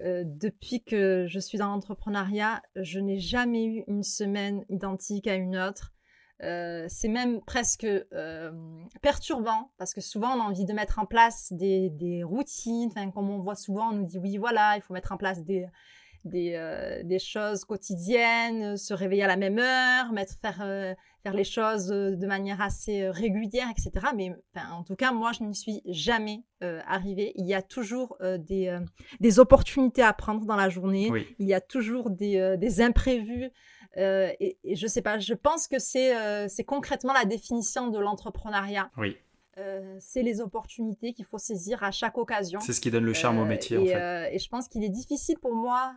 [0.00, 5.36] euh, depuis que je suis dans l'entrepreneuriat, je n'ai jamais eu une semaine identique à
[5.36, 5.94] une autre.
[6.40, 7.86] c'est même presque
[9.00, 12.90] perturbant parce que souvent on a envie de mettre en place des, des routines.
[12.90, 15.42] Enfin, comme on voit souvent, on nous dit oui, voilà, il faut mettre en place
[15.42, 15.66] des,
[16.28, 21.34] des, euh, des, choses quotidiennes, se réveiller à la même heure, mettre, faire, euh, faire
[21.34, 24.06] les choses euh, de manière assez régulière, etc.
[24.14, 24.32] Mais
[24.70, 27.32] en tout cas, moi, je n'y suis jamais arrivée.
[27.36, 28.76] Il y a toujours des,
[29.20, 31.10] des, opportunités à prendre dans la journée.
[31.38, 33.50] Il y a toujours des, des imprévus.
[33.96, 38.90] Et, et, je sais pas, je pense que c'est c'est concrètement la définition de l'entrepreneuriat.
[38.96, 39.16] Oui.
[40.00, 42.58] c'est les opportunités qu'il faut saisir à chaque occasion.
[42.58, 43.76] C'est ce qui donne le charme au métier.
[43.76, 44.34] Et, en fait.
[44.34, 45.94] et je pense qu'il est difficile pour moi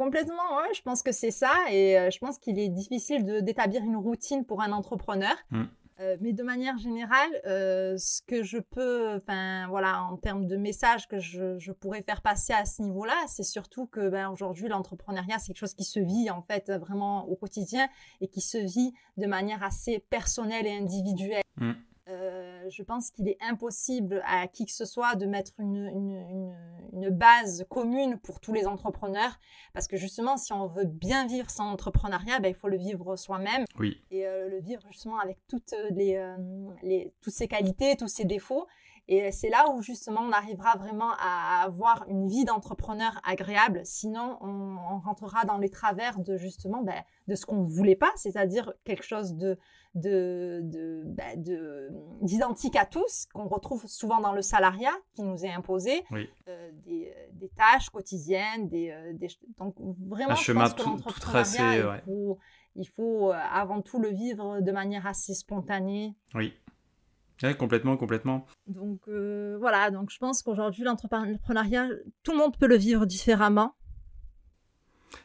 [0.00, 1.52] Complètement, ouais, je pense que c'est ça.
[1.70, 5.36] Et euh, je pense qu'il est difficile d'établir une routine pour un entrepreneur.
[5.50, 5.64] Mm.
[6.00, 10.56] Euh, mais de manière générale, euh, ce que je peux, enfin voilà, en termes de
[10.56, 14.68] messages que je, je pourrais faire passer à ce niveau-là, c'est surtout que ben, aujourd'hui
[14.68, 17.86] l'entrepreneuriat c'est quelque chose qui se vit en fait vraiment au quotidien
[18.22, 21.42] et qui se vit de manière assez personnelle et individuelle.
[21.58, 21.72] Mm.
[22.10, 26.52] Euh, je pense qu'il est impossible à qui que ce soit de mettre une,
[26.92, 29.38] base commune pour tous les entrepreneurs,
[29.72, 33.16] parce que justement, si on veut bien vivre son entrepreneuriat, ben, il faut le vivre
[33.16, 34.02] soi-même oui.
[34.10, 36.36] et euh, le vivre justement avec toutes, les, euh,
[36.82, 38.66] les, toutes ses qualités, tous ses défauts.
[39.12, 43.80] Et c'est là où justement on arrivera vraiment à avoir une vie d'entrepreneur agréable.
[43.84, 48.12] Sinon, on, rentrera dans les travers de justement ben, de ce qu'on ne voulait pas,
[48.14, 49.58] c'est-à-dire quelque chose de
[49.94, 50.62] de,
[52.22, 57.12] d'identique à tous qu'on retrouve souvent dans le salariat qui nous est imposé, euh, des,
[57.32, 59.12] des, tâches quotidiennes, des, euh,
[59.58, 59.74] donc
[60.08, 61.58] vraiment un chemin tout, tracé.
[61.62, 62.38] Il faut,
[62.76, 66.14] il faut euh, avant tout le vivre de manière assez spontanée.
[66.34, 66.54] Oui.
[67.42, 68.44] Oui, complètement, complètement.
[68.66, 71.88] Donc euh, voilà, donc je pense qu'aujourd'hui, l'entrepreneuriat,
[72.22, 73.74] tout le monde peut le vivre différemment.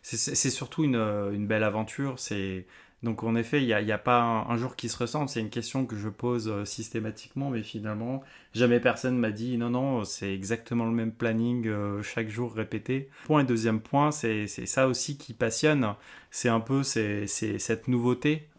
[0.01, 2.17] C'est surtout une, euh, une, belle aventure.
[2.19, 2.65] C'est
[3.05, 5.29] donc en effet, il n'y a, a, pas un, jour qui se ressemble.
[5.29, 8.21] C'est une question que je pose euh, systématiquement, mais finalement,
[8.53, 13.09] jamais personne m'a dit non, non, c'est exactement le même planning chaque jour répété.
[13.25, 15.93] Point deuxième point, c'est ça aussi qui passionne.
[16.31, 18.49] C'est un peu cette nouveauté.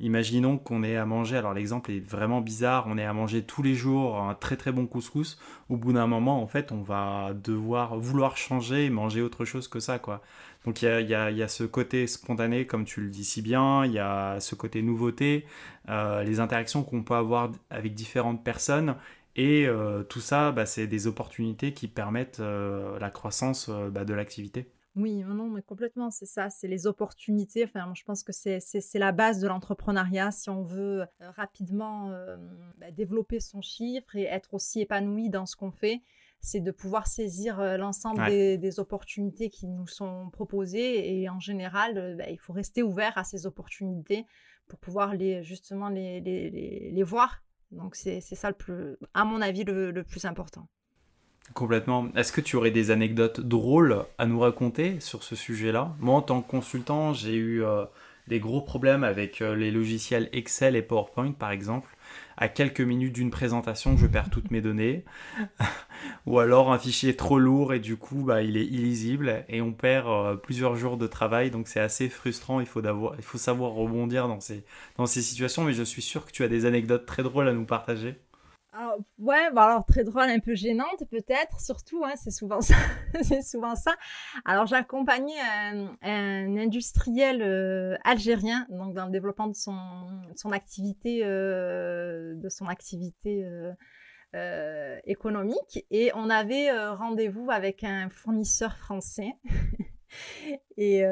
[0.00, 3.62] Imaginons qu'on est à manger, alors l'exemple est vraiment bizarre, on est à manger tous
[3.62, 5.38] les jours un très très bon couscous.
[5.68, 9.68] Au bout d'un moment, en fait, on va devoir vouloir changer et manger autre chose
[9.68, 10.20] que ça, quoi.
[10.64, 13.98] Donc il y a, ce côté spontané, comme tu le dis si bien, il y
[13.98, 15.46] a ce côté nouveauté,
[15.88, 18.96] euh, les interactions qu'on peut avoir avec différentes personnes.
[19.36, 24.14] Et euh, tout ça, bah, c'est des opportunités qui permettent euh, la croissance bah, de
[24.14, 24.70] l'activité.
[24.96, 27.64] Oui, non, mais complètement, c'est ça, c'est les opportunités.
[27.64, 28.60] Enfin, je pense que c'est
[28.94, 32.36] la base de l'entrepreneuriat si on veut euh, rapidement euh,
[32.78, 36.00] bah, développer son chiffre et être aussi épanoui dans ce qu'on fait.
[36.40, 42.16] C'est de pouvoir saisir euh, l'ensemble des, opportunités qui nous sont proposées et en général,
[42.16, 44.26] bah, il faut rester ouvert à ces opportunités
[44.68, 46.50] pour pouvoir les, justement les, les,
[46.92, 47.42] les voir.
[47.72, 50.68] Donc, c'est ça, le plus, à mon avis, le plus important.
[51.52, 52.08] Complètement.
[52.16, 55.94] Est-ce que tu aurais des anecdotes drôles à nous raconter sur ce sujet-là?
[56.00, 57.84] Moi, en tant que consultant, j'ai eu euh,
[58.26, 61.94] des gros problèmes avec euh, les logiciels Excel et PowerPoint, par exemple.
[62.36, 65.04] À quelques minutes d'une présentation, je perds toutes mes données.
[66.26, 69.72] Ou alors un fichier trop lourd et du coup, bah, il est illisible et on
[69.72, 71.50] perd euh, plusieurs jours de travail.
[71.50, 72.60] Donc c'est assez frustrant.
[72.60, 72.82] Il faut,
[73.38, 74.64] savoir rebondir dans ces,
[74.96, 75.62] dans ces situations.
[75.62, 78.16] Mais je suis sûr que tu as des anecdotes très drôles à nous partager.
[78.76, 82.74] Ah, ouais, alors très drôle, un peu gênante peut-être, surtout, hein, c'est souvent ça.
[83.22, 83.94] c'est souvent ça.
[84.44, 85.32] Alors j'ai accompagné
[86.02, 92.34] un, industriel euh, algérien, donc dans le développement de son, activité, euh,
[94.34, 99.34] euh, économique, et on avait rendez-vous avec un fournisseur français.
[100.76, 101.04] et,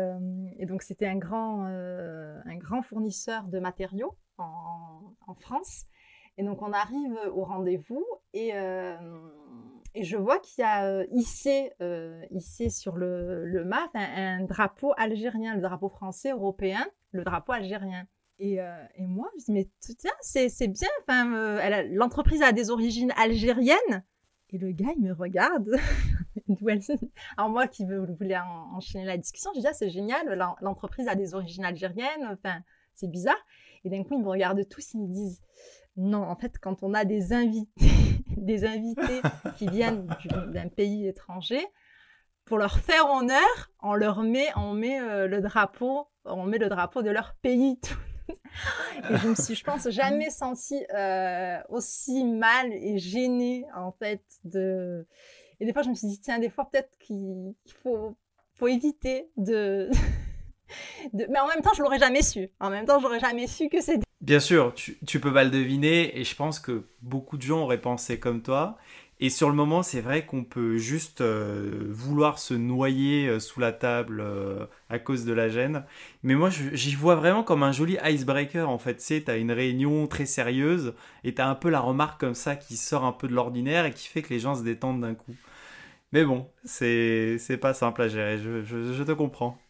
[0.67, 5.87] donc c'était un grand, fournisseur de matériaux en France.
[6.39, 8.97] Et donc on arrive au rendez-vous et, euh,
[9.95, 14.45] et je vois qu'il y a euh, hissé, euh, hissé sur le, le mat un,
[14.45, 18.07] drapeau algérien, le drapeau français européen, le drapeau algérien.
[18.39, 18.57] Et,
[18.97, 24.03] et moi, je dis, mais tiens, c'est bien, enfin, l'entreprise a des origines algériennes.
[24.51, 25.71] Et le gars, il me regarde.
[27.37, 28.39] Alors moi qui voulais
[28.75, 32.63] enchaîner la discussion, je dis, ah, c'est génial, l'entreprise a des origines algériennes, enfin,
[32.95, 33.39] c'est bizarre.
[33.85, 35.41] Et d'un coup, ils me regardent tous, ils me disent,
[35.97, 37.91] non, en fait, quand on a des invités,
[38.37, 39.21] des invités
[39.57, 40.07] qui viennent
[40.53, 41.65] d'un pays étranger,
[42.45, 46.69] pour leur faire honneur, on leur met, on met euh, le drapeau, on met le
[46.69, 47.81] drapeau de leur pays.
[49.11, 54.23] et je me suis, je pense, jamais sentie euh, aussi mal et gênée en fait
[54.45, 55.07] de.
[55.61, 58.17] Et des fois, je me suis dit tiens, des fois peut-être qu'il faut,
[58.67, 59.91] éviter de
[61.13, 62.49] Mais en même temps, je l'aurais jamais su.
[62.61, 64.07] En même temps, j'aurais jamais su que c'était.
[64.23, 67.81] Bien sûr, tu, peux pas le deviner et je pense que beaucoup de gens auraient
[67.81, 68.79] pensé comme toi.
[69.19, 73.59] Et sur le moment, c'est vrai qu'on peut juste euh, vouloir se noyer euh, sous
[73.59, 75.85] la table euh, à cause de la gêne.
[76.23, 78.69] Mais moi, j'y vois vraiment comme un joli icebreaker.
[78.69, 82.21] En fait, tu sais, t'as une réunion très sérieuse et t'as un peu la remarque
[82.21, 84.63] comme ça qui sort un peu de l'ordinaire et qui fait que les gens se
[84.63, 85.35] détendent d'un coup.
[86.13, 89.62] Mais bon, c'est pas simple à gérer, je te comprends.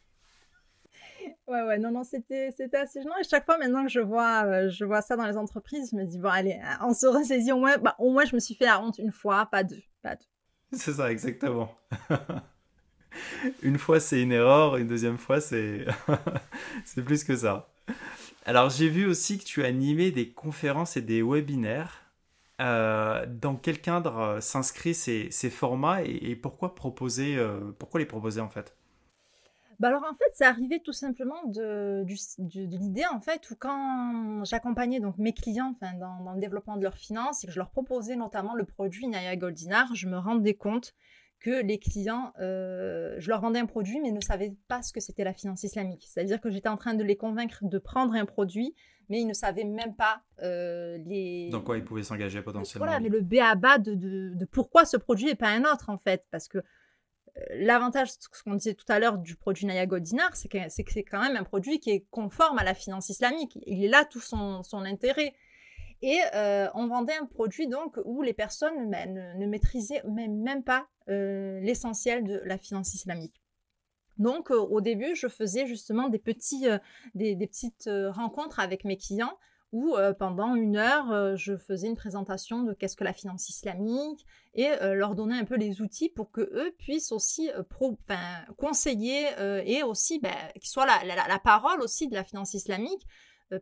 [1.52, 3.14] Ouais, ouais, non, non, c'était, assez gênant.
[3.20, 5.96] Et chaque fois maintenant que je vois, euh, je vois ça dans les entreprises, je
[5.96, 7.76] me dis, bon, allez, euh, on se ressaisit au moins.
[7.76, 9.82] Bah, au moins, je me suis fait la honte une fois, pas deux.
[10.00, 10.24] Pas deux.
[10.72, 11.76] C'est ça, exactement.
[13.62, 15.84] une fois, c'est une erreur, une deuxième fois, c'est,
[17.04, 17.68] plus que ça.
[18.46, 21.98] Alors, j'ai vu aussi que tu animais des conférences et des webinaires.
[22.62, 27.36] Euh, dans quel cadre s'inscrivent ces, ces formats et, pourquoi proposer,
[27.78, 28.74] pourquoi les proposer en fait?
[29.78, 32.04] Bah alors en fait, c'est arrivé tout simplement de,
[32.54, 37.44] l'idée en fait où quand j'accompagnais donc mes clients dans, le développement de leurs finances
[37.44, 40.94] et que je leur proposais notamment le produit Naya Goldinar, je me rendais compte
[41.40, 45.00] que les clients, euh, je leur vendais un produit mais ne savaient pas ce que
[45.00, 46.06] c'était la finance islamique.
[46.08, 48.74] C'est-à-dire que j'étais en train de les convaincre de prendre un produit
[49.08, 51.50] mais ils ne savaient même pas euh, les...
[51.50, 52.86] Dans quoi ils pouvaient s'engager potentiellement.
[52.86, 55.90] Voilà, mais le B à bas de, de, pourquoi ce produit et pas un autre
[55.90, 56.24] en fait.
[56.30, 56.58] Parce que
[57.54, 61.20] L'avantage, ce qu'on disait tout à l'heure du produit Naya Goldinar, c'est que c'est quand
[61.20, 63.58] même un produit qui est conforme à la finance islamique.
[63.66, 65.34] Il est là tout son, intérêt.
[66.02, 70.88] Et euh, on vendait un produit donc où les personnes ben, ne, maîtrisaient même, pas
[71.08, 73.40] euh, l'essentiel de la finance islamique.
[74.18, 76.66] Donc euh, au début, je faisais justement des, petits,
[77.14, 79.38] des, petites rencontres avec mes clients
[79.72, 83.48] où euh, pendant une heure, euh, je faisais une présentation de qu'est-ce que la finance
[83.48, 87.50] islamique et euh, leur donner un peu les outils pour que eux puissent aussi
[88.58, 89.28] conseiller
[89.64, 93.06] et aussi ben, qu'ils soient la, parole aussi de la finance islamique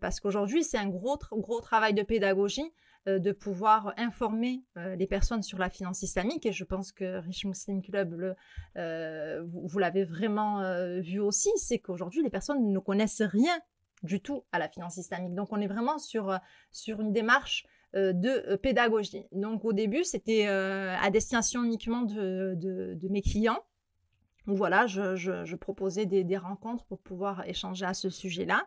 [0.01, 2.73] parce qu'aujourd'hui c'est un gros, gros travail de pédagogie
[3.07, 7.83] de pouvoir informer les personnes sur la finance islamique et je pense que Rich Muslim
[7.83, 8.35] Club,
[8.75, 10.63] vous l'avez vraiment
[11.01, 13.59] vu aussi, c'est qu'aujourd'hui les personnes ne connaissent rien
[14.03, 15.35] du tout à la finance islamique.
[15.35, 16.39] Donc on est vraiment sur, euh,
[16.71, 19.27] sur une démarche euh, de euh, pédagogie.
[19.33, 23.63] Donc au début, c'était à destination uniquement de, de, mes clients.
[24.47, 28.67] Donc voilà, je, je, proposais des, des, rencontres pour pouvoir échanger à ce sujet-là.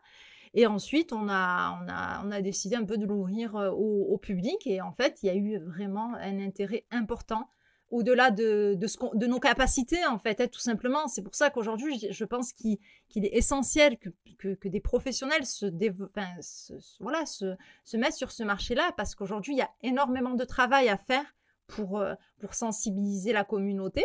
[0.53, 4.17] Et ensuite, on a, on, a, on a décidé un peu de l'ouvrir au, au,
[4.19, 4.67] public.
[4.67, 7.49] Et en fait, il y a eu vraiment un intérêt important
[7.93, 11.07] au-delà de, de, nos capacités, en fait, hein, tout simplement.
[11.07, 12.79] C'est pour ça qu'aujourd'hui, je pense qu'il
[13.15, 14.09] est essentiel que,
[14.67, 15.67] des professionnels se,
[17.95, 21.35] mettent sur ce marché-là, parce qu'aujourd'hui, il y a énormément de travail à faire
[21.67, 24.03] pour, euh, pour sensibiliser la communauté.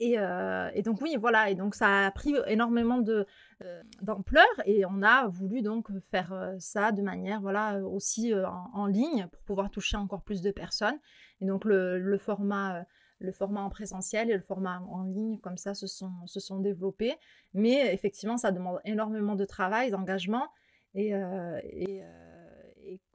[0.00, 3.26] Euh, et, donc oui, voilà, et donc ça a pris énormément de
[3.62, 8.86] euh, d'ampleur et on a voulu donc faire euh, ça de manière voilà aussi en,
[8.86, 10.98] ligne pour pouvoir toucher encore plus de personnes.
[11.40, 12.84] Et donc le, format
[13.18, 16.60] le format en présentiel et le format en ligne comme ça se sont se sont
[16.60, 17.14] développés,
[17.54, 20.48] mais effectivement ça demande énormément de travail, d'engagement
[20.94, 21.12] et,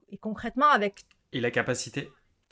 [0.10, 2.10] et concrètement avec et la capacité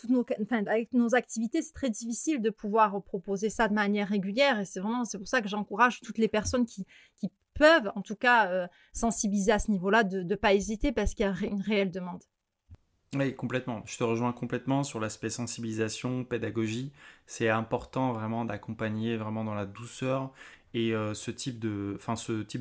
[0.09, 4.59] nos, avec nos activités, c'est très difficile de pouvoir proposer ça de manière régulière.
[4.59, 8.01] Et c'est vraiment, c'est pour ça que j'encourage toutes les personnes qui, qui peuvent, en
[8.01, 11.35] tout cas, euh, sensibiliser à ce niveau-là, de ne pas hésiter parce qu'il y a
[11.45, 12.23] une réelle demande.
[13.15, 13.81] Oui, complètement.
[13.85, 16.91] Je te rejoins complètement sur l'aspect sensibilisation, pédagogie.
[17.27, 20.33] C'est important vraiment d'accompagner vraiment dans la douceur
[20.75, 21.97] et euh, ce type de,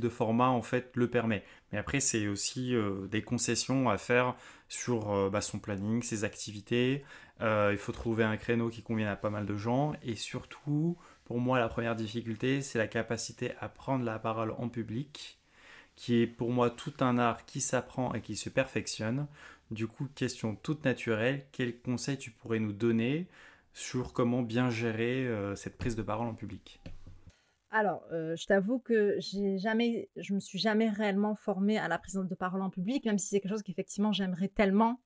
[0.08, 1.44] format en fait le permet.
[1.70, 4.34] Mais après c'est aussi euh, des concessions à faire
[4.70, 7.04] sur bah, son planning, ses activités,
[7.40, 9.92] euh, il faut trouver un créneau qui convienne à pas mal de gens.
[10.02, 14.68] Et surtout, pour moi, la première difficulté, c'est la capacité à prendre la parole en
[14.68, 15.38] public,
[15.96, 19.26] qui est pour moi tout un art qui s'apprend et qui se perfectionne.
[19.70, 23.26] Du coup, question toute naturelle, quels conseils tu pourrais nous donner
[23.72, 26.80] sur comment bien gérer euh, cette prise de parole en public?
[27.74, 31.98] Alors, euh, je t'avoue que j'ai jamais, je me suis jamais réellement formée à la
[31.98, 35.00] prise de parole en public, même si c'est quelque chose qu'effectivement j'aimerais tellement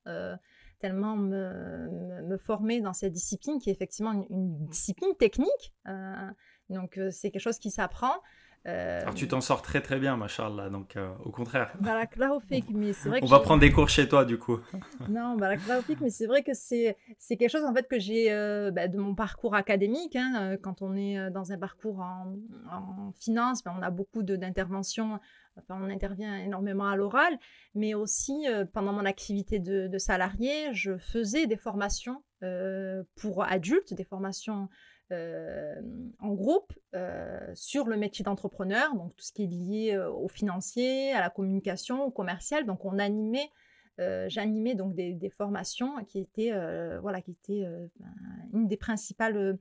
[0.78, 5.74] tellement me, me, former dans cette discipline qui est effectivement une, discipline technique.
[5.88, 6.30] Euh,
[6.70, 8.14] donc euh, c'est quelque chose qui s'apprend.
[8.66, 10.16] Euh, Alors tu t'en sors très très bien,
[10.56, 11.72] là donc au contraire.
[12.70, 14.58] mais c'est vrai On va prendre des cours chez toi du coup.
[15.08, 15.36] non,
[16.00, 16.96] mais c'est vrai que c'est
[17.28, 18.30] quelque chose en fait que j'ai
[18.72, 20.16] bah, de mon parcours académique.
[20.16, 22.34] Hein, quand on est dans un parcours en,
[22.70, 25.20] en finance, ben, on a beaucoup d'interventions
[25.68, 27.38] on intervient énormément à l'oral,
[27.74, 33.94] mais aussi euh, pendant mon activité de, salarié, je faisais des formations euh, pour adultes,
[33.94, 34.68] des formations
[35.10, 36.72] en groupe
[37.54, 42.04] sur le métier d'entrepreneur, donc tout ce qui est lié au financier, à la communication,
[42.04, 42.66] au commercial.
[42.66, 43.50] Donc on animait
[44.28, 46.52] j'animais donc des, formations qui étaient,
[47.00, 47.66] voilà, qui étaient
[47.98, 48.14] ben,
[48.52, 49.58] une des principales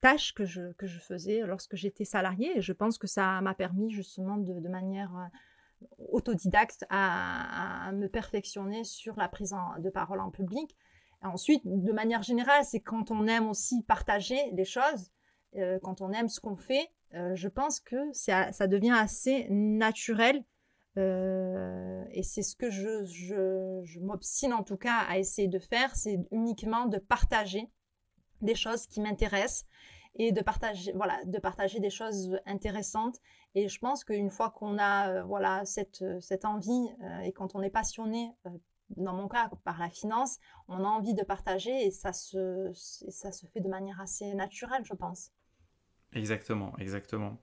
[0.00, 2.58] tâches que je, que je faisais lorsque j'étais salariée.
[2.58, 5.30] Et je pense que ça m'a permis justement de manière
[6.10, 10.76] autodidacte à, me perfectionner sur la prise de parole en public.
[11.22, 15.10] Ensuite, de manière générale, c'est quand on aime aussi partager les choses,
[15.56, 20.44] euh, quand on aime ce qu'on fait, euh, je pense que ça, devient assez naturel.
[20.96, 25.94] Euh, et c'est ce que je, je, m'obstine en tout cas à essayer de faire,
[25.94, 27.70] c'est uniquement de partager
[28.40, 29.64] des choses qui m'intéressent
[30.16, 33.18] et de partager, voilà, de partager des choses intéressantes.
[33.54, 36.88] Et je pense qu'une fois qu'on a voilà, cette, cette envie
[37.22, 38.32] et quand on est passionné,
[38.96, 43.32] dans mon cas, par la finance, on a envie de partager et ça se, ça
[43.32, 45.30] se fait de manière assez naturelle, je pense.
[46.12, 47.38] Exactement, exactement.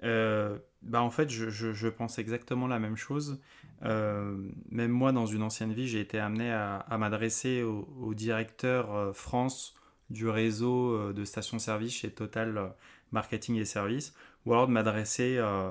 [0.00, 3.40] bah en fait, je, je, pense exactement la même chose.
[3.82, 9.74] même moi, dans une ancienne vie, j'ai été amené à, à m'adresser au, directeur France
[10.10, 12.68] du réseau euh, de stations-service chez Total euh,
[13.12, 14.14] Marketing et Services,
[14.44, 15.70] ou alors de m'adresser euh,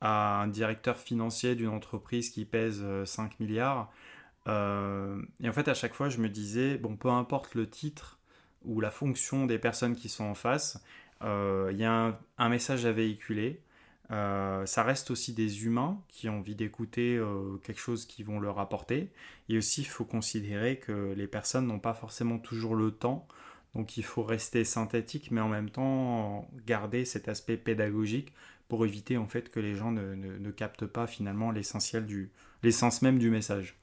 [0.00, 3.90] à un directeur financier d'une entreprise qui pèse 5 milliards.
[4.46, 8.18] Et en fait, à chaque fois, je me disais, bon, peu importe le titre
[8.64, 10.82] ou la fonction des personnes qui sont en face,
[11.22, 13.62] il y a un, message à véhiculer.
[14.10, 17.20] ça reste aussi des humains qui ont envie d'écouter
[17.62, 19.12] quelque chose qui vont leur apporter.
[19.48, 23.28] Et aussi, il faut considérer que les personnes n'ont pas forcément toujours le temps
[23.74, 28.32] donc il faut rester synthétique, mais en même temps garder cet aspect pédagogique
[28.68, 32.30] pour éviter en fait que les gens ne, captent pas finalement l'essentiel du
[32.62, 33.81] l'essence même du message.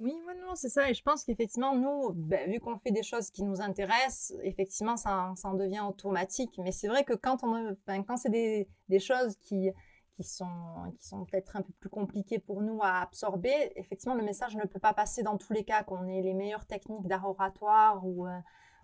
[0.00, 0.88] Oui, non, c'est ça.
[0.88, 4.96] Et je pense qu'effectivement, nous, ben, vu qu'on fait des choses qui nous intéressent, effectivement,
[4.96, 6.58] ça, ça en devient automatique.
[6.58, 9.70] Mais c'est vrai que quand, on, quand c'est des, des, choses qui,
[10.16, 14.24] qui sont, qui sont peut-être un peu plus compliquées pour nous à absorber, effectivement, le
[14.24, 17.28] message ne peut pas passer dans tous les cas, qu'on ait les meilleures techniques d'art
[17.28, 18.38] oratoire ou, euh,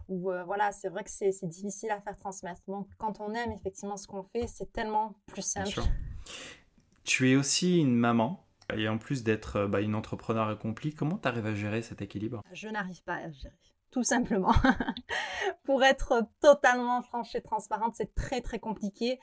[0.09, 2.61] ou euh, voilà, c'est vrai que c'est difficile à faire transmettre.
[2.69, 5.81] Donc quand on aime effectivement ce qu'on fait, c'est tellement plus simple.
[7.05, 8.46] Tu es aussi une maman.
[8.75, 12.03] Et en plus d'être euh, bah, une entrepreneur accomplie, comment tu arrives à gérer cet
[12.03, 12.43] équilibre?
[12.53, 13.55] Je n'arrive pas à gérer
[13.97, 14.53] tout simplement.
[15.65, 19.19] Pour être totalement franche et transparente, c'est très très compliqué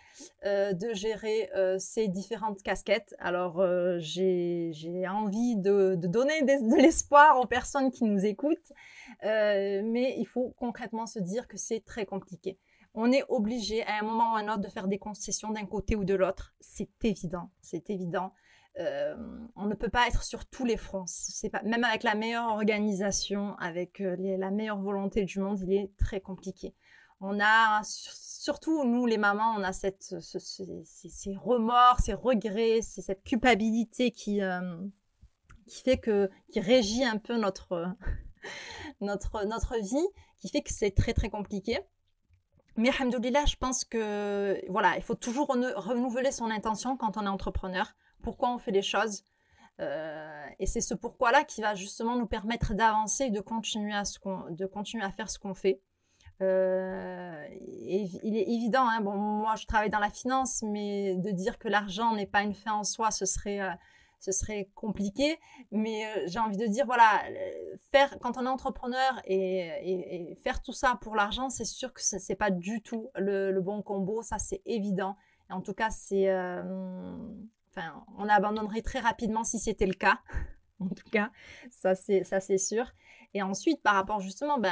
[0.45, 3.13] euh, de gérer euh, ces différentes casquettes.
[3.19, 4.73] Alors euh, j'ai
[5.07, 8.73] envie de, donner de l'espoir aux personnes qui nous écoutent,
[9.21, 12.57] mais il faut concrètement se dire que c'est très compliqué.
[12.95, 15.67] On est obligé à un moment ou à un autre de faire des concessions d'un
[15.67, 16.55] côté ou de l'autre.
[16.59, 18.33] C'est évident, c'est évident.
[18.79, 19.15] Euh,
[19.55, 21.05] on ne peut pas être sur tous les fronts.
[21.07, 25.73] C'est pas, même avec la meilleure organisation, avec euh, la meilleure volonté du monde, il
[25.73, 26.73] est très compliqué.
[27.21, 34.11] On a, surtout nous les mamans, on a cette, ces, remords, ces regrets, cette culpabilité
[34.11, 34.77] qui, euh,
[35.67, 37.95] qui fait que, qui régit un peu notre,
[39.01, 40.07] notre, notre vie,
[40.39, 41.79] qui fait que c'est très très compliqué.
[42.75, 47.29] Mais alhamdoulilah, je pense que voilà, il faut toujours renouveler son intention quand on est
[47.29, 47.93] entrepreneur
[48.23, 49.23] pourquoi on fait les choses.
[49.79, 54.05] Euh, et c'est ce pourquoi-là qui va justement nous permettre d'avancer et de continuer à,
[54.05, 54.19] ce
[54.51, 55.81] de continuer à faire ce qu'on fait.
[56.41, 61.57] Euh, il est évident, hein, bon, moi je travaille dans la finance, mais de dire
[61.57, 63.71] que l'argent n'est pas une fin en soi, ce serait, euh,
[64.19, 65.39] ce serait compliqué.
[65.71, 67.23] Mais j'ai envie de dire, voilà,
[67.91, 72.17] faire, quand on est entrepreneur et, faire tout ça pour l'argent, c'est sûr que ce
[72.29, 75.15] n'est pas du tout le, le, bon combo, ça c'est évident.
[75.49, 76.27] Et en tout cas, c'est
[78.17, 80.19] On abandonnerait très rapidement si c'était le cas.
[80.79, 81.31] en tout cas,
[81.69, 82.91] ça c'est ça c'est sûr.
[83.33, 84.71] Et ensuite, par rapport justement bah,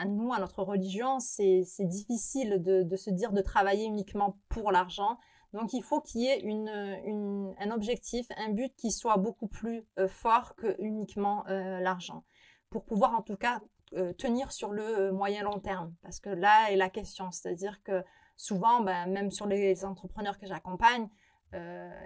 [0.00, 5.18] à nous, à notre religion, c'est difficile de, se dire de travailler uniquement pour l'argent.
[5.52, 10.08] Donc il faut qu'il y ait un objectif, un but qui soit beaucoup plus euh,
[10.08, 12.24] fort que uniquement euh, l'argent.
[12.70, 13.60] Pour pouvoir en tout cas
[13.94, 15.92] euh, tenir sur le moyen long terme.
[16.02, 17.30] Parce que là est la question.
[17.32, 18.02] C'est-à-dire que
[18.36, 21.08] souvent, bah, même sur les entrepreneurs que j'accompagne,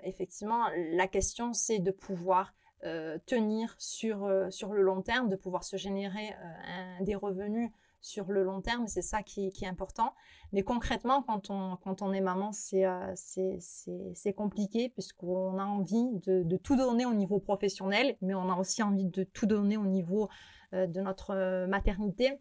[0.02, 5.36] effectivement, la question, c'est de pouvoir euh, tenir sur, euh, sur le long terme, de
[5.36, 6.36] pouvoir se générer
[7.00, 7.70] des revenus
[8.02, 10.14] sur le long terme, c'est ça qui, est important.
[10.52, 12.84] Mais concrètement, quand on, quand on est maman, c'est
[13.18, 18.82] c'est compliqué puisqu'on a envie de, tout donner au niveau professionnel, mais on a aussi
[18.82, 20.28] envie de tout donner au niveau
[20.72, 22.38] de notre maternité.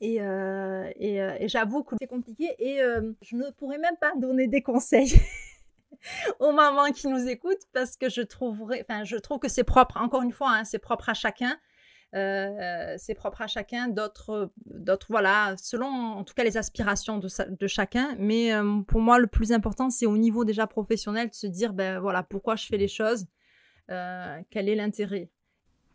[0.00, 2.80] Et, et j'avoue que c'est compliqué et
[3.20, 5.12] je ne pourrais même pas donner des conseils.
[6.40, 10.22] aux mamans qui nous écoutent parce que je enfin, je trouve que c'est propre, encore
[10.22, 11.58] une fois, hein, c'est propre à chacun.
[12.12, 13.88] c'est propre à chacun.
[13.88, 14.50] D'autres,
[15.08, 18.14] voilà, selon en tout cas les aspirations de, de chacun.
[18.18, 18.52] Mais
[18.86, 22.22] pour moi, le plus important, c'est au niveau déjà professionnel de se dire, ben voilà,
[22.22, 23.26] pourquoi je fais les choses,
[23.88, 25.30] quel est l'intérêt.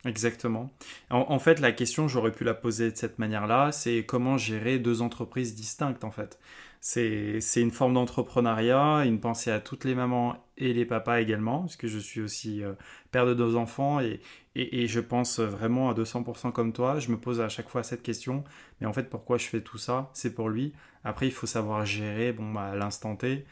[0.05, 0.69] Exactement.
[1.09, 5.01] En, fait, la question, j'aurais pu la poser de cette manière-là, c'est comment gérer deux
[5.01, 6.39] entreprises distinctes, en fait.
[6.80, 11.88] C'est une forme d'entrepreneuriat, une pensée à toutes les mamans et les papas également, puisque
[11.88, 12.73] je suis aussi euh,
[13.11, 14.21] père de deux enfants et,
[14.55, 16.99] et, je pense vraiment à 200% comme toi.
[16.99, 18.43] Je me pose à chaque fois cette question,
[18.80, 20.09] mais en fait, pourquoi je fais tout ça?
[20.13, 20.73] C'est pour lui.
[21.03, 23.45] Après, il faut savoir gérer, bon, bah, l'instant T,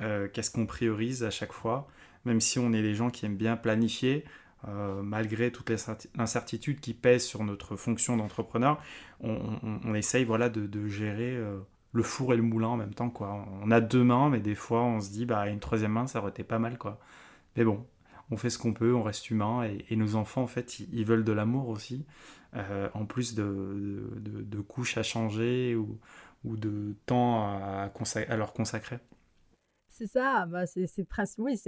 [0.00, 1.88] euh, qu'est-ce qu'on priorise à chaque fois,
[2.24, 4.24] même si on est des gens qui aiment bien planifier.
[4.68, 5.78] Euh, malgré toutes les
[6.18, 8.80] incertitudes qui pèsent sur notre fonction d'entrepreneur,
[9.18, 11.36] on, essaye voilà, de, gérer
[11.92, 13.10] le four et le moulin en même temps.
[13.10, 13.46] Quoi.
[13.62, 16.20] On a deux mains, mais des fois on se dit bah, une troisième main, ça
[16.20, 16.78] aurait été pas mal.
[16.78, 16.98] Quoi.
[17.56, 17.86] Mais bon,
[18.30, 21.24] on fait ce qu'on peut, on reste humain, et, nos enfants, en fait, ils, veulent
[21.24, 22.06] de l'amour aussi,
[22.54, 25.98] euh, en plus de, de, couches à changer ou,
[26.44, 27.90] ou de temps à,
[28.28, 28.98] à leur consacrer.
[29.88, 31.60] C'est ça, bah c'est presque, oui,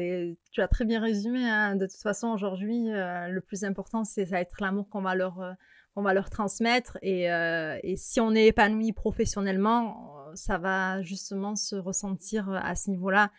[0.51, 1.47] tu as très bien résumé.
[1.49, 1.77] Hein.
[1.77, 5.43] De toute façon, aujourd'hui, euh, le plus important, c'est ça être l'amour qu'on va leur,
[5.43, 5.53] euh,
[6.03, 6.99] va leur transmettre.
[7.03, 12.90] Et, euh, et, si on est épanoui professionnellement, ça va justement se ressentir à ce
[12.90, 13.30] niveau-là.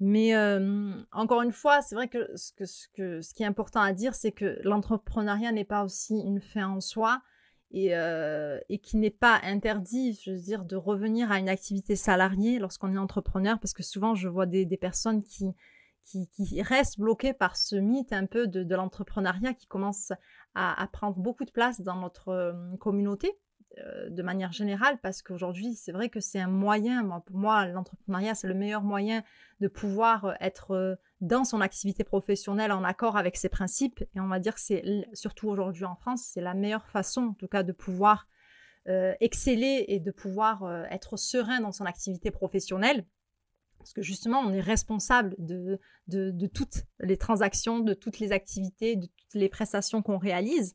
[0.00, 0.34] Mais
[1.12, 5.52] encore une fois, c'est vrai que ce, qui est important à dire, c'est que l'entrepreneuriat
[5.52, 7.22] n'est pas aussi une fin en soi
[7.70, 11.96] et, euh, et qui n'est pas interdit, je veux dire, de revenir à une activité
[11.96, 15.54] salariée lorsqu'on est entrepreneur, parce que souvent je vois des personnes qui,
[16.04, 20.12] qui, qui, restent bloquées par ce mythe un peu de, de l'entrepreneuriat qui commence
[20.54, 23.32] à, prendre beaucoup de place dans notre euh, communauté.
[23.78, 27.66] Euh, de manière générale parce qu'aujourd'hui, c'est vrai que c'est un moyen, moi, pour moi,
[27.66, 29.24] l'entrepreneuriat, c'est le meilleur moyen
[29.58, 34.04] de pouvoir euh, être dans son activité professionnelle en accord avec ses principes.
[34.14, 37.34] Et on va dire que c'est, surtout aujourd'hui en France, c'est la meilleure façon, en
[37.34, 38.28] tout cas, de pouvoir
[39.18, 43.06] exceller et de pouvoir être serein dans son activité professionnelle.
[43.84, 45.78] Parce que justement, on est responsable de,
[46.46, 50.74] toutes les transactions, de toutes les activités, de toutes les prestations qu'on réalise.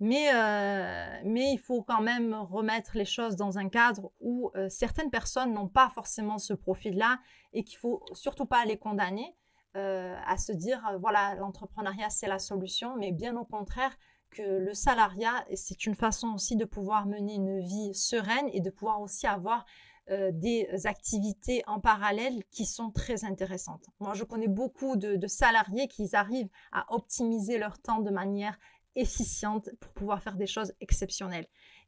[0.00, 5.08] Mais, euh, il faut quand même remettre les choses dans un cadre où euh, certaines
[5.08, 7.20] personnes n'ont pas forcément ce profil-là
[7.54, 9.34] et qu'il faut surtout pas les condamner
[9.78, 13.96] euh, à se dire voilà l'entrepreneuriat c'est la solution, mais bien au contraire
[14.30, 18.68] que le salariat c'est une façon aussi de pouvoir mener une vie sereine et de
[18.68, 19.64] pouvoir aussi avoir
[20.08, 23.86] des activités en parallèle qui sont très intéressantes.
[24.00, 28.58] Moi, je connais beaucoup de, salariés qui arrivent à optimiser leur temps de manière
[28.96, 31.46] efficiente pour pouvoir faire des choses exceptionnelles.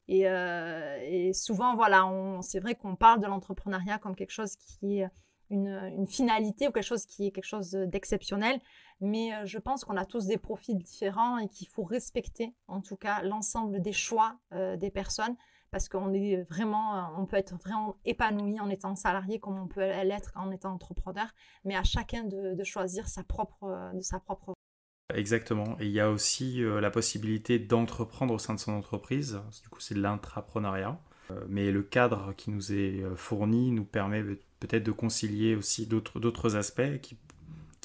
[0.09, 2.11] Et, euh, souvent, voilà,
[2.43, 5.09] c'est vrai qu'on parle de l'entrepreneuriat comme quelque chose qui est
[5.51, 8.61] une, finalité ou quelque chose qui est quelque chose d'exceptionnel.
[9.01, 12.81] Mais euh, je pense qu'on a tous des profils différents et qu'il faut respecter, en
[12.81, 15.37] tout cas, l'ensemble des choix euh, des personnes
[15.75, 19.81] parce qu'on est vraiment, on peut être vraiment épanoui en étant salarié comme on peut
[19.81, 21.27] l'être en étant entrepreneur,
[21.65, 24.55] mais à chacun de, choisir sa propre, de sa propre
[25.13, 25.77] Exactement.
[25.81, 29.41] Et il y a aussi euh, la possibilité d'entreprendre au sein de son entreprise.
[29.65, 30.97] Du coup, c'est de l'intrapreneuriat.
[31.33, 34.23] Euh, mais le cadre qui nous est euh, fourni nous permet
[34.61, 37.01] peut-être de concilier aussi d'autres aspects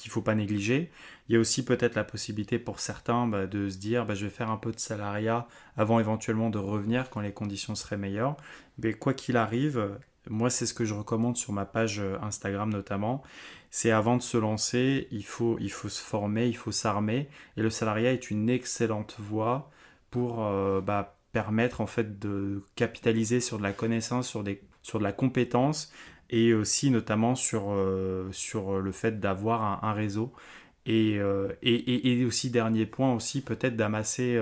[0.01, 0.91] qu'il ne faut pas négliger.
[1.27, 4.25] Il y a aussi peut-être la possibilité pour certains bah, de se dire bah, je
[4.25, 5.47] vais faire un peu de salariat
[5.77, 8.37] avant éventuellement de revenir quand les conditions seraient meilleures.
[8.77, 9.97] Mais quoi qu'il arrive,
[10.29, 13.23] moi c'est ce que je recommande sur ma page Instagram notamment,
[13.71, 17.29] c'est avant de se lancer, il faut, il faut se former, il faut s'armer.
[17.57, 19.69] Et le salariat est une excellente voie
[20.09, 24.99] pour euh, bah, permettre en fait de capitaliser sur de la connaissance, sur, des, sur
[24.99, 25.91] de la compétence
[26.30, 30.34] et aussi notamment sur, euh, sur le fait d'avoir un, réseau.
[30.88, 34.39] Euh, et, et, et, aussi, dernier point aussi, peut-être d'amasser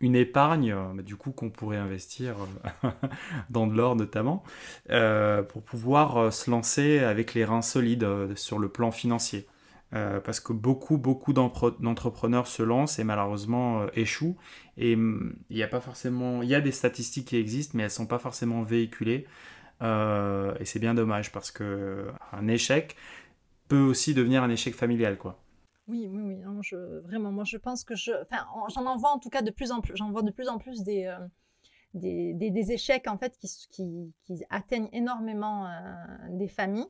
[0.00, 2.36] une épargne, euh, du coup, qu'on pourrait investir
[2.84, 2.90] euh,
[3.50, 4.42] dans de l'or notamment,
[4.90, 8.06] euh, pour pouvoir se lancer avec les reins solides
[8.36, 9.46] sur le plan financier.
[9.90, 14.36] parce que beaucoup, beaucoup d'entrepreneurs se lancent et malheureusement échouent.
[14.76, 17.90] Et mm, il a pas forcément, il y a des statistiques qui existent, mais elles
[17.90, 19.26] sont pas forcément véhiculées.
[19.80, 22.96] Et c'est bien dommage parce que un échec
[23.68, 25.38] peut aussi devenir un échec familial, quoi.
[25.88, 26.42] Oui, oui, oui.
[27.04, 28.12] vraiment, moi, je pense que je.
[28.22, 29.96] Enfin, j'en envoie en tout cas de plus en plus.
[29.96, 31.18] J'en vois de plus en plus des, euh,
[31.94, 35.70] des, échecs, en fait, qui, qui, qui atteignent énormément euh,
[36.30, 36.88] des familles.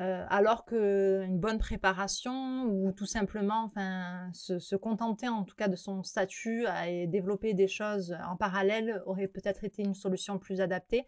[0.00, 5.68] Euh, alors qu'une bonne préparation ou tout simplement enfin, se, se, contenter en tout cas
[5.68, 10.62] de son statut et développer des choses en parallèle aurait peut-être été une solution plus
[10.62, 11.06] adaptée.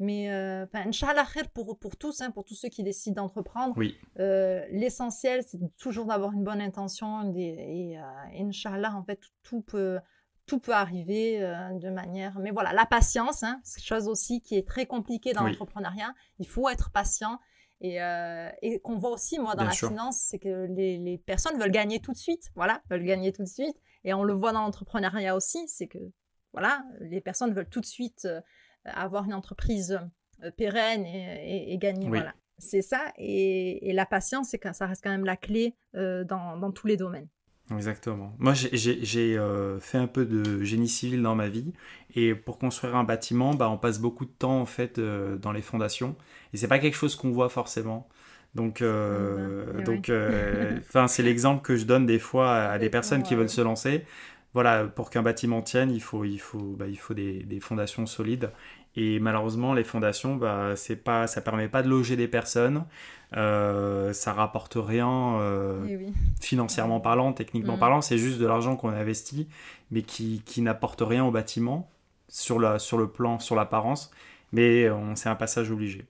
[0.00, 3.74] Mais euh, Inch'Allah pour, pour tous, hein, pour tous ceux qui décident d'entreprendre.
[3.76, 3.96] Oui.
[4.20, 7.34] Euh, l'essentiel, c'est toujours d'avoir une bonne intention.
[7.34, 8.02] Et, et euh,
[8.40, 9.98] Inch'Allah, en fait, tout, peut,
[10.46, 12.38] tout peut arriver de manière.
[12.38, 16.14] Mais voilà, la patience, hein, c'est quelque chose aussi qui est très compliqué dans l'entrepreneuriat.
[16.38, 17.38] Il faut être patient.
[17.80, 17.98] Et,
[18.62, 22.00] et qu'on voit aussi, moi, dans la finance, c'est que les, les, personnes veulent gagner
[22.00, 22.50] tout de suite.
[22.54, 23.76] Voilà, veulent gagner tout de suite.
[24.04, 25.98] Et on le voit dans l'entrepreneuriat aussi, c'est que,
[26.52, 28.28] voilà, les personnes veulent tout de suite
[28.84, 30.00] avoir une entreprise
[30.56, 32.08] pérenne et, et, gagner.
[32.08, 32.34] Voilà.
[32.58, 33.12] C'est ça.
[33.18, 37.28] Et, la patience, c'est ça reste quand même la clé dans, dans tous les domaines.
[37.74, 38.34] Exactement.
[38.38, 41.72] Moi, j'ai euh, fait un peu de génie civil dans ma vie,
[42.14, 45.52] et pour construire un bâtiment, bah, on passe beaucoup de temps en fait euh, dans
[45.52, 46.16] les fondations,
[46.52, 48.08] et c'est pas quelque chose qu'on voit forcément.
[48.54, 50.10] Donc, euh, donc,
[50.88, 54.04] enfin, c'est l'exemple que je donne des fois à, des personnes qui veulent se lancer.
[54.54, 58.06] Voilà, pour qu'un bâtiment tienne, il faut, il faut, bah, il faut des, des, fondations
[58.06, 58.50] solides.
[58.96, 62.84] Et malheureusement, les fondations, bah, c'est pas, ça permet pas de loger des personnes.
[63.36, 67.80] Euh, ça rapporte rien euh, eh financièrement parlant, techniquement mm.
[67.80, 69.48] parlant, c'est juste de l'argent qu'on investit,
[69.90, 71.90] mais qui, qui n'apporte rien au bâtiment
[72.28, 74.10] sur, la, sur le plan, sur l'apparence,
[74.52, 76.06] mais c'est un passage obligé.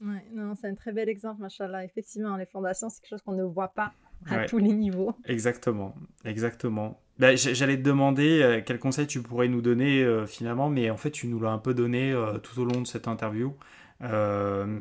[0.00, 1.84] Ouais, non, c'est un très bel exemple, machallah.
[1.84, 3.92] Effectivement, les fondations, c'est quelque chose qu'on ne voit pas
[4.26, 5.14] à tous les niveaux.
[5.24, 7.00] Exactement, exactement.
[7.18, 11.10] Bah, j'allais te demander euh, quel conseil tu pourrais nous donner finalement, mais en fait,
[11.10, 13.54] tu nous l'as un peu donné tout au long de cette interview.
[14.02, 14.80] Euh,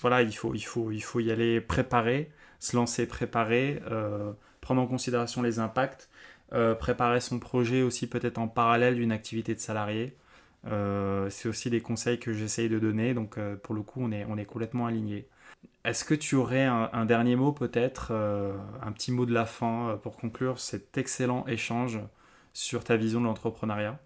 [0.00, 2.30] voilà, il faut, il, faut, il faut y aller préparer,
[2.60, 6.08] se lancer préparer, euh, prendre en considération les impacts,
[6.52, 10.16] euh, préparer son projet aussi peut-être en parallèle d'une activité de salarié.
[11.30, 14.36] C'est aussi des conseils que j'essaye de donner, donc pour le coup, on est, on
[14.36, 15.28] est complètement aligné.
[15.84, 20.16] Est-ce que tu aurais un, dernier mot peut-être, un petit mot de la fin pour
[20.16, 22.00] conclure cet excellent échange
[22.52, 23.98] sur ta vision de l'entrepreneuriat?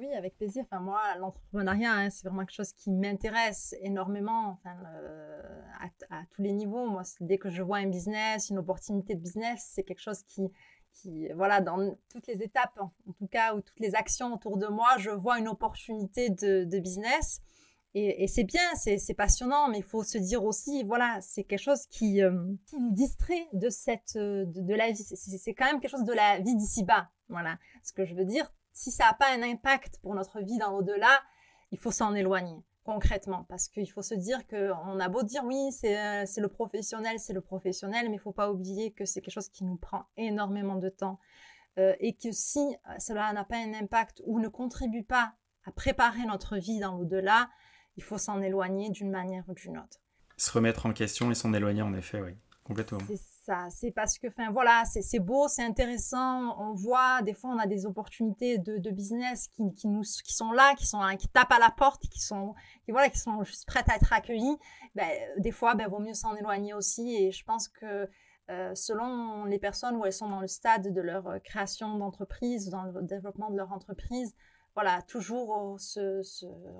[0.00, 0.64] Oui, avec plaisir.
[0.64, 4.76] Enfin, moi, l'entrepreneuriat, hein, c'est vraiment quelque chose qui m'intéresse énormément enfin,
[6.10, 6.88] à, tous les niveaux.
[6.88, 10.50] Moi, dès que je vois un business, une opportunité de business, c'est quelque chose qui,
[11.34, 14.88] voilà, dans toutes les étapes, en, tout cas, ou toutes les actions autour de moi,
[14.98, 17.40] je vois une opportunité de, business.
[17.94, 21.86] Et, c'est bien, c'est passionnant, mais il faut se dire aussi, voilà, c'est quelque chose
[21.86, 25.02] qui, euh, qui, nous distrait de cette, de, de la vie.
[25.02, 27.10] C'est quand même quelque chose de la vie d'ici-bas.
[27.28, 27.58] Voilà.
[27.82, 30.70] Ce que je veux dire, si ça n'a pas un impact pour notre vie dans
[30.70, 31.20] l'au-delà,
[31.72, 35.70] il faut s'en éloigner concrètement parce qu'il faut se dire qu'on a beau dire oui
[35.72, 39.48] c'est le professionnel c'est le professionnel mais il faut pas oublier que c'est quelque chose
[39.48, 41.18] qui nous prend énormément de temps
[41.78, 45.72] euh, et que si euh, cela n'a pas un impact ou ne contribue pas à
[45.72, 47.50] préparer notre vie dans l'au-delà
[47.96, 49.98] il faut s'en éloigner d'une manière ou d'une autre.
[50.36, 52.32] Se remettre en question et s'en éloigner en effet oui
[52.64, 53.00] complètement
[53.70, 56.56] c'est parce que, enfin voilà, c'est beau, c'est intéressant.
[56.60, 60.52] On voit, des fois, on a des opportunités de, business qui, qui, nous, qui sont
[60.52, 63.66] là, qui sont qui tapent à la porte, qui sont, qui, voilà, qui sont juste
[63.66, 64.56] prêtes à être accueillies.
[64.94, 67.16] Ben, des fois, ben, vaut mieux s'en éloigner aussi.
[67.16, 68.08] Et je pense que
[68.50, 72.68] euh, selon les personnes où elles sont dans le stade de leur euh, création d'entreprise,
[72.68, 74.34] dans le développement de leur entreprise,
[74.74, 76.22] voilà, toujours se,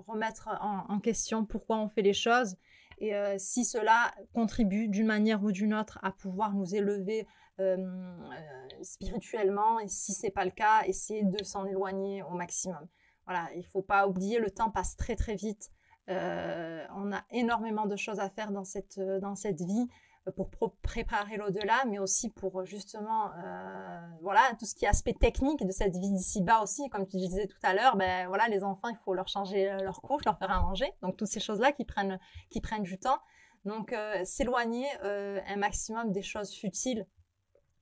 [0.06, 2.56] remettre en, question pourquoi on fait les choses
[3.00, 7.26] et euh, si cela contribue d'une manière ou d'une autre à pouvoir nous élever
[7.58, 12.86] euh, euh, spirituellement, et si c'est pas le cas, essayer de s'en éloigner au maximum.
[13.26, 15.70] Voilà, il faut pas oublier, le temps passe très très vite.
[16.08, 19.88] on a énormément de choses à faire dans cette, dans cette vie
[20.36, 25.64] pour préparer l'au-delà, mais aussi pour justement, euh, voilà, tout ce qui est aspect technique
[25.66, 26.88] de cette vie d'ici-bas aussi.
[26.90, 30.00] Comme tu disais tout à l'heure, ben voilà, les enfants, il faut leur changer leur
[30.02, 30.92] couche, leur faire à manger.
[31.02, 32.18] Donc toutes ces choses-là qui prennent,
[32.50, 33.18] qui prennent du temps.
[33.64, 37.06] Donc euh, s'éloigner euh, un maximum des choses futiles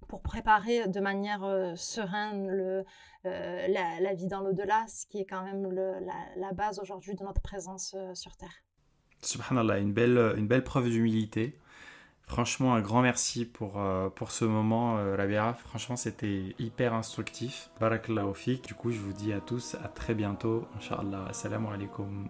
[0.08, 2.84] pour préparer de manière sereine le,
[3.24, 6.00] la, vie dans l'au-delà, ce qui est quand même la,
[6.36, 8.54] la, base aujourd'hui de notre présence sur Terre.
[9.20, 11.58] Subhanallah, une belle, une belle preuve d'humilité.
[12.28, 15.16] Franchement, un grand merci pour, euh, ce moment, euh.
[15.54, 17.70] Franchement, c'était hyper instructif.
[17.80, 18.60] Barakallahu.
[18.64, 20.68] Du coup, je vous dis à tous à très bientôt.
[20.76, 21.24] Inch'Allah.
[21.30, 22.28] Assalamu alaikum.